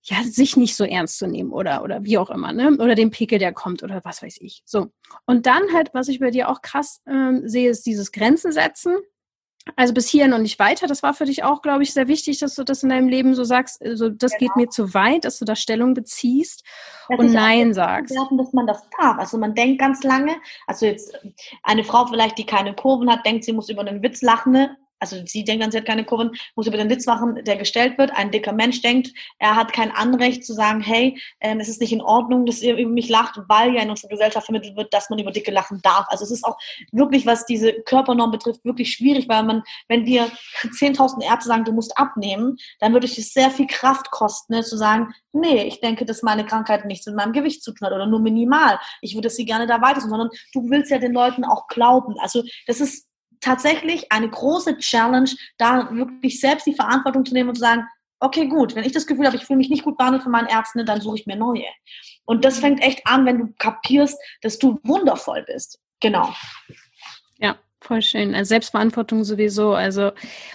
[0.04, 2.78] ja, sich nicht so ernst zu nehmen oder, oder wie auch immer, ne?
[2.80, 4.62] Oder den Pickel, der kommt oder was weiß ich.
[4.66, 4.88] So.
[5.26, 8.96] Und dann halt, was ich bei dir auch krass ähm, sehe, ist dieses Grenzen setzen.
[9.76, 10.88] Also bis hierhin und nicht weiter.
[10.88, 13.36] Das war für dich auch, glaube ich, sehr wichtig, dass du das in deinem Leben
[13.36, 14.40] so sagst, also das genau.
[14.40, 16.64] geht mir zu weit, dass du da Stellung beziehst
[17.10, 18.16] das und Nein sagst.
[18.16, 19.18] Werden, dass man das darf.
[19.20, 20.36] Also man denkt ganz lange,
[20.66, 21.18] also jetzt
[21.64, 24.78] eine Frau vielleicht, die keine Kurven hat, denkt, sie muss über einen Witz lachen, ne?
[25.00, 27.98] Also sie denkt dann, sie hat keine Kurven, muss über den Witz machen, der gestellt
[27.98, 28.12] wird.
[28.12, 31.94] Ein dicker Mensch denkt, er hat kein Anrecht zu sagen, hey, ähm, es ist nicht
[31.94, 35.10] in Ordnung, dass ihr über mich lacht, weil ja in unserer Gesellschaft vermittelt wird, dass
[35.10, 36.06] man über Dicke lachen darf.
[36.10, 36.58] Also es ist auch
[36.92, 40.30] wirklich, was diese Körpernorm betrifft, wirklich schwierig, weil man, wenn dir
[40.62, 44.78] 10.000 Ärzte sagen, du musst abnehmen, dann würde es sehr viel Kraft kosten, ne, zu
[44.78, 48.08] sagen, nee, ich denke, dass meine Krankheit nichts mit meinem Gewicht zu tun hat oder
[48.08, 48.80] nur minimal.
[49.02, 52.16] Ich würde sie gerne da weiter, sondern du willst ja den Leuten auch glauben.
[52.20, 53.09] Also das ist
[53.42, 57.88] tatsächlich eine große Challenge, da wirklich selbst die Verantwortung zu nehmen und zu sagen,
[58.20, 60.48] okay, gut, wenn ich das Gefühl habe, ich fühle mich nicht gut behandelt von meinen
[60.48, 61.66] Ärzten, dann suche ich mir neue.
[62.26, 65.80] Und das fängt echt an, wenn du kapierst, dass du wundervoll bist.
[66.02, 66.34] Genau.
[67.38, 68.36] Ja, voll schön.
[68.36, 69.74] Also Selbstverantwortung sowieso.
[69.74, 70.12] Also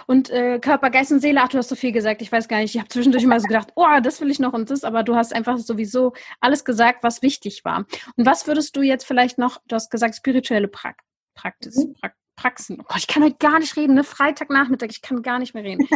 [0.07, 2.23] und äh, Körper, Geist und Seele, ach, du hast so viel gesagt.
[2.23, 2.75] Ich weiß gar nicht.
[2.75, 5.17] Ich habe zwischendurch immer so gedacht, oh, das will ich noch und das, aber du
[5.17, 7.87] hast einfach sowieso alles gesagt, was wichtig war.
[8.17, 11.01] Und was würdest du jetzt vielleicht noch, du hast gesagt, spirituelle Prakt
[11.35, 11.95] Praxis, mhm.
[11.95, 12.79] Prakt Praxen.
[12.81, 14.05] Oh Gott, ich kann heute gar nicht reden, ne?
[14.05, 15.87] Freitagnachmittag, ich kann gar nicht mehr reden.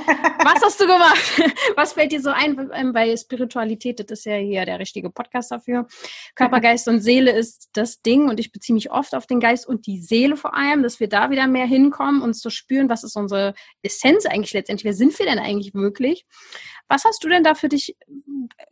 [0.44, 1.42] Was hast du gemacht?
[1.76, 2.70] Was fällt dir so ein?
[2.72, 5.86] Ähm, bei Spiritualität, das ist ja hier der richtige Podcast dafür.
[6.34, 9.66] Körper, Geist und Seele ist das Ding und ich beziehe mich oft auf den Geist
[9.66, 13.04] und die Seele vor allem, dass wir da wieder mehr hinkommen, uns zu spüren, was
[13.04, 14.84] ist unsere Essenz eigentlich letztendlich?
[14.84, 16.24] Wer sind wir denn eigentlich wirklich?
[16.88, 17.96] Was hast du denn da für dich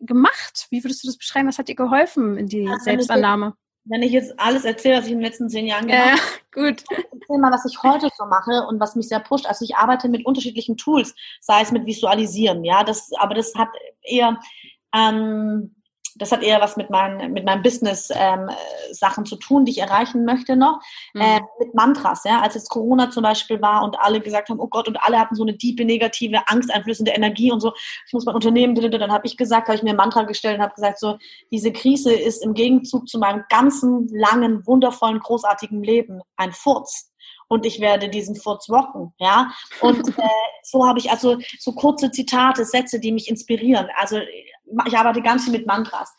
[0.01, 0.67] gemacht?
[0.71, 1.49] Wie würdest du das beschreiben?
[1.49, 3.57] Was hat dir geholfen in die also Selbstannahme?
[3.89, 6.69] Wenn ich jetzt alles erzähle, was ich in den letzten zehn Jahren gemacht habe, ja,
[6.69, 6.85] gut.
[6.91, 9.47] erzähl mal, was ich heute so mache und was mich sehr pusht.
[9.47, 13.69] Also ich arbeite mit unterschiedlichen Tools, sei es mit Visualisieren, ja, das, aber das hat
[14.03, 14.39] eher
[14.95, 15.76] ähm,
[16.19, 20.25] das hat eher was mit, mein, mit meinem Business-Sachen ähm, zu tun, die ich erreichen
[20.25, 20.81] möchte noch.
[21.15, 21.21] Mhm.
[21.21, 22.41] Äh, mit Mantras, ja.
[22.41, 25.35] Als jetzt Corona zum Beispiel war und alle gesagt haben, oh Gott, und alle hatten
[25.35, 27.73] so eine diepe, negative, angsteinflößende Energie und so,
[28.07, 30.63] ich muss mein Unternehmen, dann habe ich gesagt, habe ich mir ein Mantra gestellt und
[30.63, 31.19] habe gesagt, so,
[31.51, 37.13] diese Krise ist im Gegenzug zu meinem ganzen, langen, wundervollen, großartigen Leben ein Furz
[37.49, 39.51] und ich werde diesen Furz rocken, ja.
[39.81, 40.29] Und äh,
[40.63, 43.89] so habe ich also so kurze Zitate, Sätze, die mich inspirieren.
[43.97, 44.19] Also
[44.87, 46.15] ich arbeite ganz viel mit Mantras.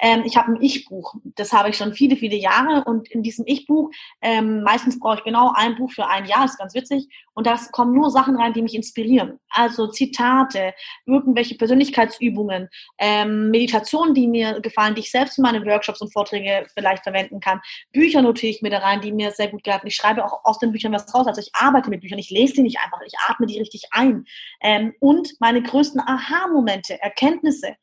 [0.00, 3.44] Ähm, ich habe ein Ich-Buch, das habe ich schon viele, viele Jahre und in diesem
[3.46, 3.90] Ich-Buch,
[4.22, 7.56] ähm, meistens brauche ich genau ein Buch für ein Jahr, ist ganz witzig, und da
[7.70, 9.38] kommen nur Sachen rein, die mich inspirieren.
[9.50, 10.74] Also Zitate,
[11.06, 12.68] irgendwelche Persönlichkeitsübungen,
[12.98, 17.38] ähm, Meditationen, die mir gefallen, die ich selbst in meine Workshops und Vorträge vielleicht verwenden
[17.38, 17.60] kann.
[17.92, 19.86] Bücher notiere ich mir da rein, die mir sehr gut geholfen.
[19.86, 21.28] Ich schreibe auch aus den Büchern was raus.
[21.28, 24.24] Also ich arbeite mit Büchern, ich lese die nicht einfach, ich atme die richtig ein.
[24.60, 27.76] Ähm, und meine größten Aha-Momente, Erkenntnisse,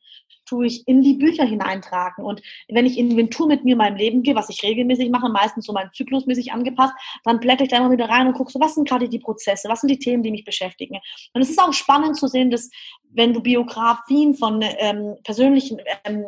[0.46, 2.24] tue ich in die Bücher hineintragen.
[2.24, 5.66] Und wenn ich Inventur mit mir in meinem Leben gehe, was ich regelmäßig mache, meistens
[5.66, 6.94] so mein Zyklusmäßig angepasst,
[7.24, 9.68] dann blätter ich da immer wieder rein und gucke so, was sind gerade die Prozesse,
[9.68, 10.98] was sind die Themen, die mich beschäftigen.
[11.34, 12.70] Und es ist auch spannend zu sehen, dass
[13.12, 16.24] wenn du Biografien von ähm, persönlichen, ähm,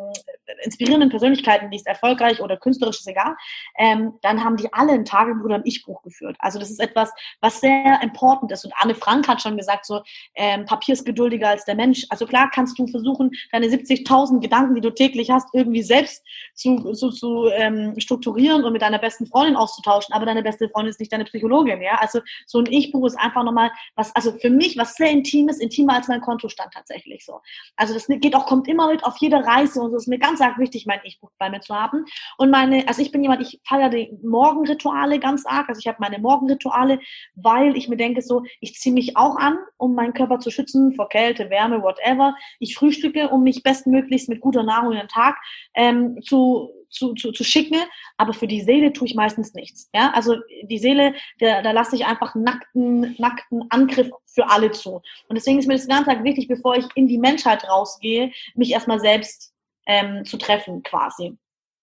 [0.64, 3.36] inspirierenden Persönlichkeiten liest, erfolgreich oder künstlerisch, ist egal,
[3.76, 6.36] ähm, dann haben die alle ein Tagebuch oder ein Ich-Buch geführt.
[6.38, 8.64] Also das ist etwas, was sehr important ist.
[8.64, 10.02] Und Anne Frank hat schon gesagt, so
[10.34, 12.06] ähm, Papier ist geduldiger als der Mensch.
[12.08, 16.24] Also klar kannst du versuchen, deine 70.000 Gedanken, die du täglich hast, irgendwie selbst
[16.54, 20.14] zu, zu, zu ähm, strukturieren und mit deiner besten Freundin auszutauschen.
[20.14, 21.82] Aber deine beste Freundin ist nicht deine Psychologin.
[21.82, 25.58] Ja, also so ein Ich-Buch ist einfach nochmal was, also für mich was sehr Intimes,
[25.58, 27.40] intimer als mein Kontostand tatsächlich so.
[27.76, 30.40] Also das geht auch, kommt immer mit auf jede Reise und es ist mir ganz
[30.40, 32.04] arg wichtig, mein Ich-Buch bei mir zu haben.
[32.36, 35.68] Und meine, also ich bin jemand, ich feiere die Morgenrituale ganz arg.
[35.68, 37.00] Also ich habe meine Morgenrituale,
[37.34, 40.94] weil ich mir denke so, ich ziehe mich auch an, um meinen Körper zu schützen
[40.94, 42.34] vor Kälte, Wärme, whatever.
[42.58, 45.36] Ich frühstücke, um mich bestmöglichst mit guter Nahrung in den Tag
[45.74, 47.76] ähm, zu zu, zu, zu schicken,
[48.16, 49.88] aber für die Seele tue ich meistens nichts.
[49.94, 55.02] Ja, also die Seele, da, da lasse ich einfach nackten, nackten Angriff für alle zu.
[55.28, 59.00] Und deswegen ist mir das ganz wichtig, bevor ich in die Menschheit rausgehe, mich erstmal
[59.00, 59.52] selbst
[59.86, 61.36] ähm, zu treffen, quasi.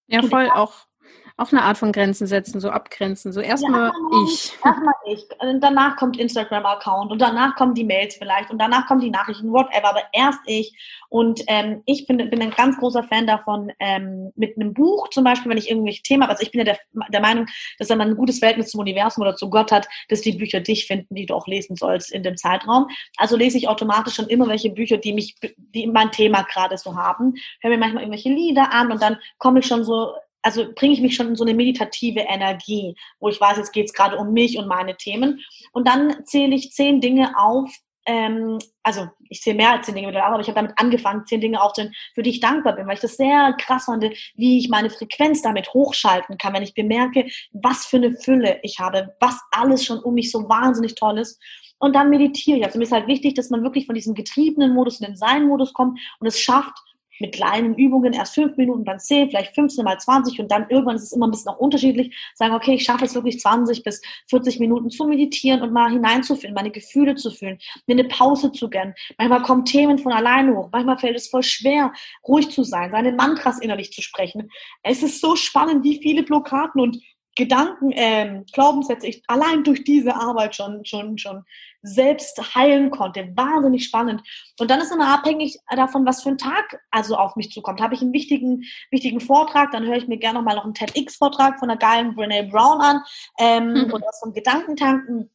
[0.07, 0.73] Ja, voll auch
[1.37, 3.33] auch eine Art von Grenzen setzen, so abgrenzen.
[3.33, 3.93] So erstmal ja,
[4.25, 4.53] ich.
[4.63, 5.27] Erstmal ich.
[5.39, 9.51] Und danach kommt Instagram-Account und danach kommen die Mails vielleicht und danach kommen die Nachrichten,
[9.51, 10.73] whatever, aber erst ich.
[11.09, 15.25] Und ähm, ich bin, bin ein ganz großer Fan davon, ähm, mit einem Buch zum
[15.25, 16.79] Beispiel, wenn ich irgendwelche Themen habe, also ich bin ja der,
[17.09, 17.47] der Meinung,
[17.79, 20.61] dass wenn man ein gutes Verhältnis zum Universum oder zu Gott hat, dass die Bücher
[20.61, 22.87] dich finden, die du auch lesen sollst in dem Zeitraum.
[23.17, 26.95] Also lese ich automatisch schon immer welche Bücher, die mich, die mein Thema gerade so
[26.95, 27.33] haben.
[27.59, 30.13] Höre mir manchmal irgendwelche Lieder an und dann komme ich schon so
[30.45, 33.87] also bringe ich mich schon in so eine meditative Energie, wo ich weiß, jetzt geht
[33.87, 35.41] es gerade um mich und meine Themen.
[35.71, 37.67] Und dann zähle ich zehn Dinge auf,
[38.05, 41.59] ähm, also ich zähle mehr als zehn Dinge aber ich habe damit angefangen, zehn Dinge
[41.59, 44.91] aufzuzählen, für die ich dankbar bin, weil ich das sehr krass fand, wie ich meine
[44.91, 49.83] Frequenz damit hochschalten kann, wenn ich bemerke, was für eine Fülle ich habe, was alles
[49.83, 51.41] schon um mich so wahnsinnig toll ist.
[51.79, 52.65] Und dann meditiere ich.
[52.65, 55.73] Also mir ist halt wichtig, dass man wirklich von diesem getriebenen Modus in den Sein-Modus
[55.73, 56.77] kommt und es schafft,
[57.19, 60.95] mit kleinen Übungen, erst fünf Minuten, dann zehn, vielleicht 15 mal 20 und dann irgendwann
[60.95, 64.01] ist es immer ein bisschen auch unterschiedlich, sagen, okay, ich schaffe es wirklich 20 bis
[64.29, 67.57] 40 Minuten zu meditieren und mal hineinzufühlen, meine Gefühle zu fühlen,
[67.87, 68.93] mir eine Pause zu gönnen.
[69.17, 71.93] Manchmal kommen Themen von alleine hoch, manchmal fällt es voll schwer,
[72.27, 74.49] ruhig zu sein, seine Mantras innerlich zu sprechen.
[74.83, 76.97] Es ist so spannend, wie viele Blockaden und
[77.35, 81.43] Gedanken, äh, Glaubenssätze ich allein durch diese Arbeit schon, schon, schon
[81.81, 83.29] selbst heilen konnte.
[83.35, 84.21] Wahnsinnig spannend.
[84.59, 87.81] Und dann ist immer abhängig davon, was für ein Tag also auf mich zukommt.
[87.81, 90.73] Habe ich einen wichtigen, wichtigen Vortrag, dann höre ich mir gerne noch mal noch einen
[90.73, 93.01] TEDx-Vortrag von der geilen Brene Brown an
[93.37, 93.93] ähm, mhm.
[93.93, 95.29] oder so einen Gedankentanken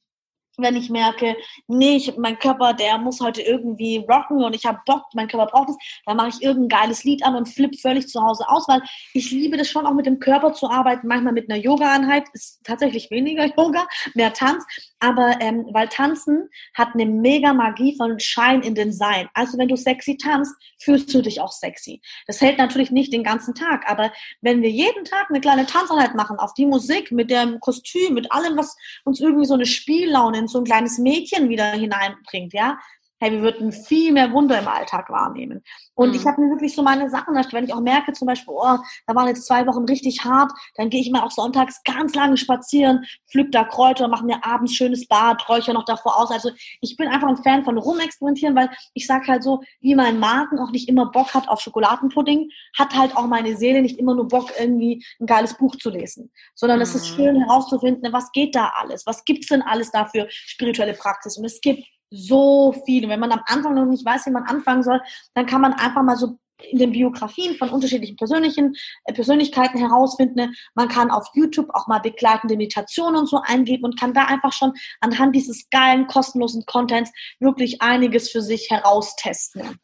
[0.58, 1.36] wenn ich merke,
[1.68, 5.46] nee, ich, mein Körper, der muss heute irgendwie rocken und ich habe Bock, mein Körper
[5.46, 5.76] braucht es,
[6.06, 8.82] dann mache ich irgendein geiles Lied an und flippe völlig zu Hause aus, weil
[9.14, 12.60] ich liebe das schon auch mit dem Körper zu arbeiten, manchmal mit einer Yoga-Einheit, ist
[12.64, 14.64] tatsächlich weniger Yoga, mehr Tanz,
[14.98, 19.28] aber ähm, weil Tanzen hat eine mega Magie von Schein in den Sein.
[19.34, 22.00] Also wenn du sexy tanzt, fühlst du dich auch sexy.
[22.26, 26.14] Das hält natürlich nicht den ganzen Tag, aber wenn wir jeden Tag eine kleine Tanzeinheit
[26.14, 30.38] machen, auf die Musik, mit dem Kostüm, mit allem, was uns irgendwie so eine Spiellaune
[30.40, 32.78] in so ein kleines Mädchen wieder hineinbringt, ja,
[33.20, 35.62] hey, wir würden viel mehr Wunder im Alltag wahrnehmen.
[35.94, 36.14] Und mhm.
[36.14, 39.14] ich habe mir wirklich so meine Sachen, wenn ich auch merke, zum Beispiel, oh, da
[39.14, 43.04] waren jetzt zwei Wochen richtig hart, dann gehe ich mal auch sonntags ganz lange spazieren,
[43.30, 46.30] pflück da Kräuter, mache mir abends schönes Bad, räuchere noch davor aus.
[46.30, 46.50] Also
[46.80, 50.58] ich bin einfach ein Fan von rumexperimentieren, weil ich sage halt so, wie mein Magen
[50.58, 54.28] auch nicht immer Bock hat auf Schokoladenpudding, hat halt auch meine Seele nicht immer nur
[54.28, 56.32] Bock, irgendwie ein geiles Buch zu lesen.
[56.54, 56.82] Sondern mhm.
[56.82, 57.16] es ist mhm.
[57.16, 59.04] schön herauszufinden, was geht da alles?
[59.06, 61.36] Was gibt's denn alles dafür spirituelle Praxis?
[61.36, 63.04] Und es gibt so viel.
[63.04, 65.00] Und wenn man am Anfang noch nicht weiß, wie man anfangen soll,
[65.34, 70.54] dann kann man einfach mal so in den Biografien von unterschiedlichen persönlichen äh, Persönlichkeiten herausfinden.
[70.74, 74.52] Man kann auf YouTube auch mal begleitende Meditationen und so eingeben und kann da einfach
[74.52, 79.78] schon anhand dieses geilen, kostenlosen Contents wirklich einiges für sich heraustesten.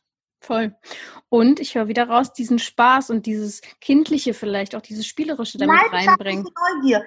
[0.46, 0.76] Voll.
[1.28, 5.92] Und ich höre wieder raus, diesen Spaß und dieses Kindliche vielleicht, auch dieses Spielerische damit
[5.92, 6.46] reinbringen.
[6.74, 7.04] Neugier.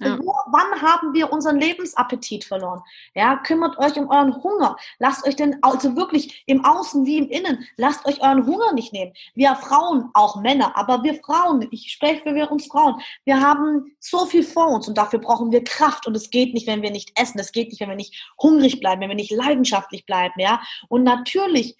[0.00, 0.18] Ja.
[0.18, 2.80] Wo, wann haben wir unseren Lebensappetit verloren?
[3.14, 4.74] Ja, kümmert euch um euren Hunger.
[4.98, 8.94] Lasst euch denn, also wirklich im Außen wie im Innen, lasst euch euren Hunger nicht
[8.94, 9.12] nehmen.
[9.34, 14.24] Wir Frauen, auch Männer, aber wir Frauen, ich spreche für uns Frauen, wir haben so
[14.24, 17.12] viel vor uns und dafür brauchen wir Kraft und es geht nicht, wenn wir nicht
[17.20, 20.62] essen, es geht nicht, wenn wir nicht hungrig bleiben, wenn wir nicht leidenschaftlich bleiben, ja.
[20.88, 21.76] Und natürlich,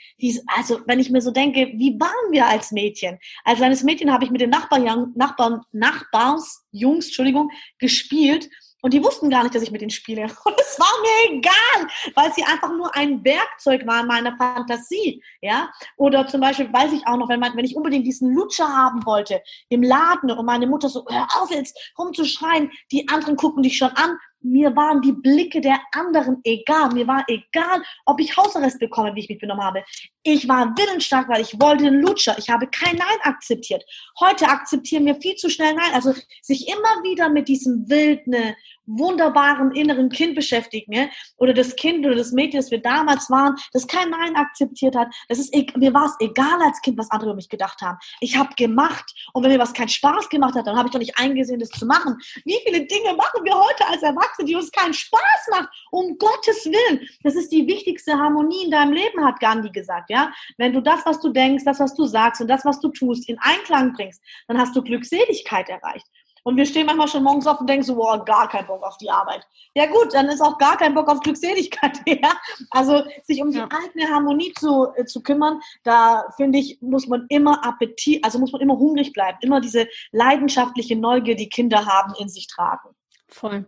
[0.54, 3.18] also wenn ich mir so denke, wie waren wir als Mädchen?
[3.44, 8.48] Als kleines Mädchen habe ich mit den Nachbarn, Nachbarn, Nachbarsjungs, Entschuldigung, gespielt.
[8.80, 10.22] Und die wussten gar nicht, dass ich mit denen spiele.
[10.44, 15.22] Und es war mir egal, weil sie einfach nur ein Werkzeug waren meiner Fantasie.
[15.40, 15.70] Ja?
[15.96, 19.04] Oder zum Beispiel weiß ich auch noch, wenn, man, wenn ich unbedingt diesen Lutscher haben
[19.04, 23.76] wollte im Laden und meine Mutter so, hör auf jetzt rumzuschreien, die anderen gucken dich
[23.76, 26.92] schon an, mir waren die Blicke der anderen egal.
[26.92, 29.84] Mir war egal, ob ich Hausarrest bekomme, wie ich mich benommen habe.
[30.22, 32.36] Ich war willensstark, weil ich wollte den Lutscher.
[32.38, 33.84] Ich habe kein Nein akzeptiert.
[34.20, 35.92] Heute akzeptieren wir viel zu schnell Nein.
[35.94, 38.56] Also sich immer wieder mit diesem wildne,
[38.88, 41.10] wunderbaren inneren Kind beschäftigen, ne?
[41.36, 45.08] oder das Kind oder das Mädchen, das wir damals waren, das kein Nein akzeptiert hat.
[45.28, 47.98] Das ist, mir war es egal als Kind, was andere über mich gedacht haben.
[48.20, 50.98] Ich habe gemacht und wenn mir was keinen Spaß gemacht hat, dann habe ich doch
[50.98, 52.16] nicht eingesehen, das zu machen.
[52.44, 55.68] Wie viele Dinge machen wir heute als Erwachsene, die uns keinen Spaß machen?
[55.90, 57.08] Um Gottes Willen.
[57.22, 60.10] Das ist die wichtigste Harmonie in deinem Leben, hat Gandhi gesagt.
[60.10, 62.88] Ja, wenn du das, was du denkst, das, was du sagst und das, was du
[62.88, 66.06] tust, in Einklang bringst, dann hast du Glückseligkeit erreicht.
[66.48, 68.96] Und wir stehen manchmal schon morgens auf und denken so, boah, gar kein Bock auf
[68.96, 69.46] die Arbeit.
[69.74, 72.00] Ja gut, dann ist auch gar kein Bock auf Glückseligkeit.
[72.08, 72.32] Ja?
[72.70, 73.68] Also sich um die ja.
[73.70, 78.50] eigene Harmonie zu, äh, zu kümmern, da finde ich, muss man immer Appetit, also muss
[78.50, 82.88] man immer hungrig bleiben, immer diese leidenschaftliche Neugier, die Kinder haben, in sich tragen.
[83.28, 83.66] Voll.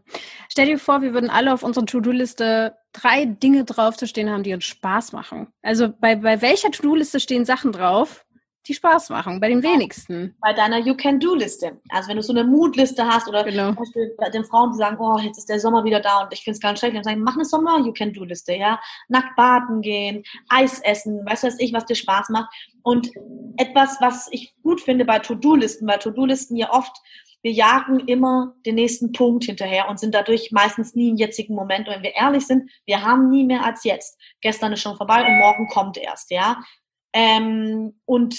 [0.48, 4.42] Stell dir vor, wir würden alle auf unserer To-Do-Liste drei Dinge drauf zu stehen haben,
[4.42, 5.48] die uns Spaß machen.
[5.62, 8.24] Also bei, bei welcher To-Do-Liste stehen Sachen drauf,
[8.66, 10.36] die Spaß machen, bei den wenigsten.
[10.40, 11.80] Bei deiner You-Can-Do-Liste.
[11.88, 13.68] Also wenn du so eine Mood-Liste hast oder genau.
[13.68, 16.32] zum Beispiel bei den Frauen, die sagen, oh, jetzt ist der Sommer wieder da und
[16.32, 18.78] ich finde es ganz schrecklich, dann sagen, mach eine Sommer-You-Can-Do-Liste, ja.
[19.08, 22.52] Nackt baden gehen, Eis essen, weißt du was ich, was dir Spaß macht.
[22.82, 23.10] Und
[23.56, 26.96] etwas, was ich gut finde bei To-Do-Listen, weil To-Do-Listen ja oft
[27.42, 31.88] wir jagen immer den nächsten Punkt hinterher und sind dadurch meistens nie im jetzigen Moment.
[31.88, 34.18] Und wenn wir ehrlich sind, wir haben nie mehr als jetzt.
[34.40, 36.60] Gestern ist schon vorbei und morgen kommt erst, ja.
[37.12, 38.36] Ähm, und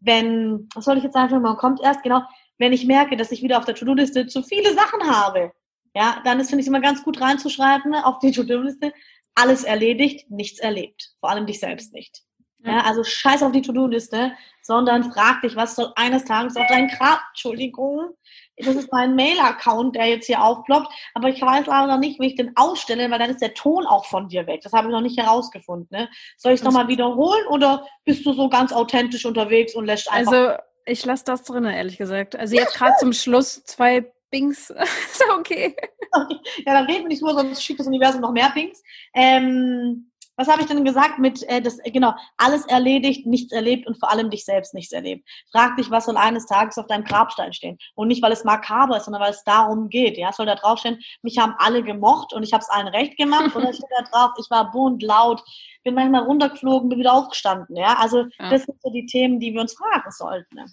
[0.00, 2.22] wenn, was soll ich jetzt sagen, man kommt erst, genau,
[2.58, 5.52] wenn ich merke, dass ich wieder auf der To-Do-Liste zu viele Sachen habe,
[5.94, 8.92] ja, dann ist, finde ich, immer ganz gut reinzuschreiben auf die To-Do-Liste,
[9.34, 11.12] alles erledigt, nichts erlebt.
[11.20, 12.22] Vor allem dich selbst nicht.
[12.64, 14.32] Ja, also scheiß auf die To-Do-Liste,
[14.62, 18.10] sondern frag dich, was soll eines Tages auf deinen Grab, Entschuldigung,
[18.58, 22.36] das ist mein Mail-Account, der jetzt hier aufploppt, aber ich weiß leider nicht, wie ich
[22.36, 24.60] den ausstelle, weil dann ist der Ton auch von dir weg.
[24.62, 25.88] Das habe ich noch nicht herausgefunden.
[25.90, 26.08] Ne?
[26.36, 30.32] Soll ich es nochmal wiederholen oder bist du so ganz authentisch unterwegs und lässt einfach...
[30.32, 32.36] Also ich lasse das drin, ehrlich gesagt.
[32.36, 34.70] Also jetzt gerade zum Schluss zwei Bings.
[35.12, 35.76] ist okay.
[36.12, 36.36] okay.
[36.64, 38.82] Ja, dann reden wir nicht nur, sonst schickt das Universum noch mehr Bings.
[39.12, 43.86] Ähm, was habe ich denn gesagt mit, äh, das, äh, genau, alles erledigt, nichts erlebt
[43.86, 45.28] und vor allem dich selbst nichts erlebt.
[45.50, 47.78] Frag dich, was soll eines Tages auf deinem Grabstein stehen.
[47.94, 50.18] Und nicht, weil es makaber ist, sondern weil es darum geht.
[50.18, 53.56] Ja, soll da draufstehen, mich haben alle gemocht und ich habe es allen recht gemacht.
[53.56, 55.42] Oder steht da drauf, ich war bunt, laut,
[55.86, 57.76] bin manchmal runtergeflogen, bin wieder aufgestanden.
[57.76, 58.50] Ja, also ja.
[58.50, 60.56] das sind so die Themen, die wir uns fragen sollten.
[60.56, 60.66] Ne?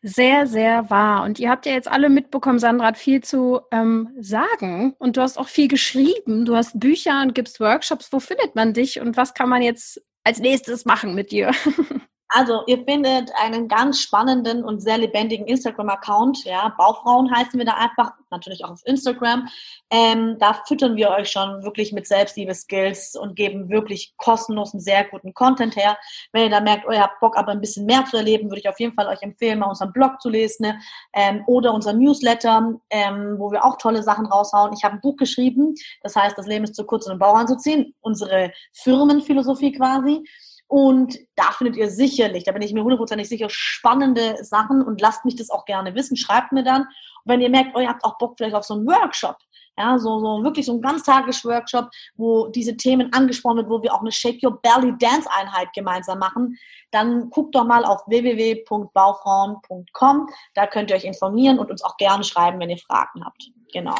[0.00, 1.22] Sehr, sehr wahr.
[1.22, 5.20] Und ihr habt ja jetzt alle mitbekommen, Sandra hat viel zu ähm, sagen und du
[5.20, 6.44] hast auch viel geschrieben.
[6.44, 8.12] Du hast Bücher und gibst Workshops.
[8.12, 11.52] Wo findet man dich und was kann man jetzt als nächstes machen mit dir?
[12.34, 16.44] Also, ihr findet einen ganz spannenden und sehr lebendigen Instagram-Account.
[16.44, 19.48] Ja, Baufrauen heißen wir da einfach, natürlich auch auf Instagram.
[19.90, 25.34] Ähm, da füttern wir euch schon wirklich mit Selbstliebe-Skills und geben wirklich kostenlosen, sehr guten
[25.34, 25.98] Content her.
[26.32, 28.60] Wenn ihr da merkt, oh, ihr habt Bock, aber ein bisschen mehr zu erleben, würde
[28.60, 30.80] ich auf jeden Fall euch empfehlen, mal unseren Blog zu lesen ne?
[31.12, 34.72] ähm, oder unser Newsletter, ähm, wo wir auch tolle Sachen raushauen.
[34.72, 37.36] Ich habe ein Buch geschrieben, das heißt, das Leben ist zu kurz, um den Bauch
[37.36, 37.94] anzuziehen.
[38.00, 40.24] Unsere Firmenphilosophie quasi.
[40.72, 45.26] Und da findet ihr sicherlich, da bin ich mir hundertprozentig sicher, spannende Sachen und lasst
[45.26, 46.16] mich das auch gerne wissen.
[46.16, 46.84] Schreibt mir dann.
[46.84, 49.36] Und wenn ihr merkt, oh, ihr habt auch Bock vielleicht auf so einen Workshop,
[49.76, 54.00] ja, so, so wirklich so ein Ganztages-Workshop, wo diese Themen angesprochen wird, wo wir auch
[54.00, 56.56] eine Shake Your Belly Dance Einheit gemeinsam machen,
[56.90, 60.26] dann guckt doch mal auf www.baufrauen.com.
[60.54, 63.50] Da könnt ihr euch informieren und uns auch gerne schreiben, wenn ihr Fragen habt.
[63.74, 63.96] Genau.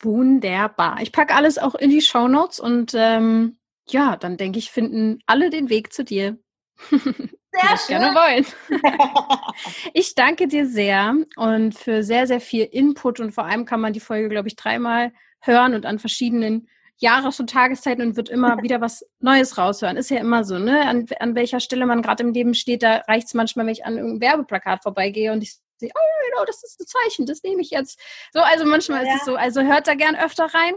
[0.00, 1.00] Wunderbar.
[1.02, 3.58] Ich packe alles auch in die Show Notes und ähm,
[3.88, 6.38] ja, dann denke ich, finden alle den Weg zu dir.
[6.90, 7.98] Sehr schön.
[8.00, 8.46] Gerne wollen.
[9.94, 13.94] ich danke dir sehr und für sehr, sehr viel Input und vor allem kann man
[13.94, 15.10] die Folge, glaube ich, dreimal
[15.40, 16.68] hören und an verschiedenen
[16.98, 19.96] Jahres- und Tageszeiten und wird immer wieder was Neues raushören.
[19.96, 20.86] Ist ja immer so, ne?
[20.86, 23.86] An, an welcher Stelle man gerade im Leben steht, da reicht es manchmal, wenn ich
[23.86, 27.60] an irgendeinem Werbeplakat vorbeigehe und ich sehe, oh genau, das ist ein Zeichen, das nehme
[27.60, 28.00] ich jetzt.
[28.32, 29.14] So, also manchmal ja.
[29.14, 29.36] ist es so.
[29.36, 30.74] Also hört da gern öfter rein.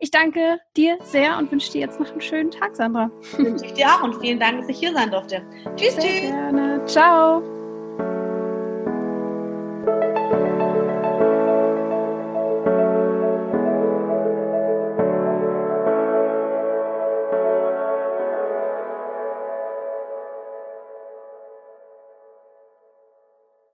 [0.00, 3.10] Ich danke dir sehr und wünsche dir jetzt noch einen schönen Tag, Sandra.
[3.36, 5.42] Wünsche ich dir auch und vielen Dank, dass ich hier sein durfte.
[5.76, 6.30] Tschüss, sehr tschüss.
[6.30, 6.84] Gerne.
[6.86, 7.57] Ciao.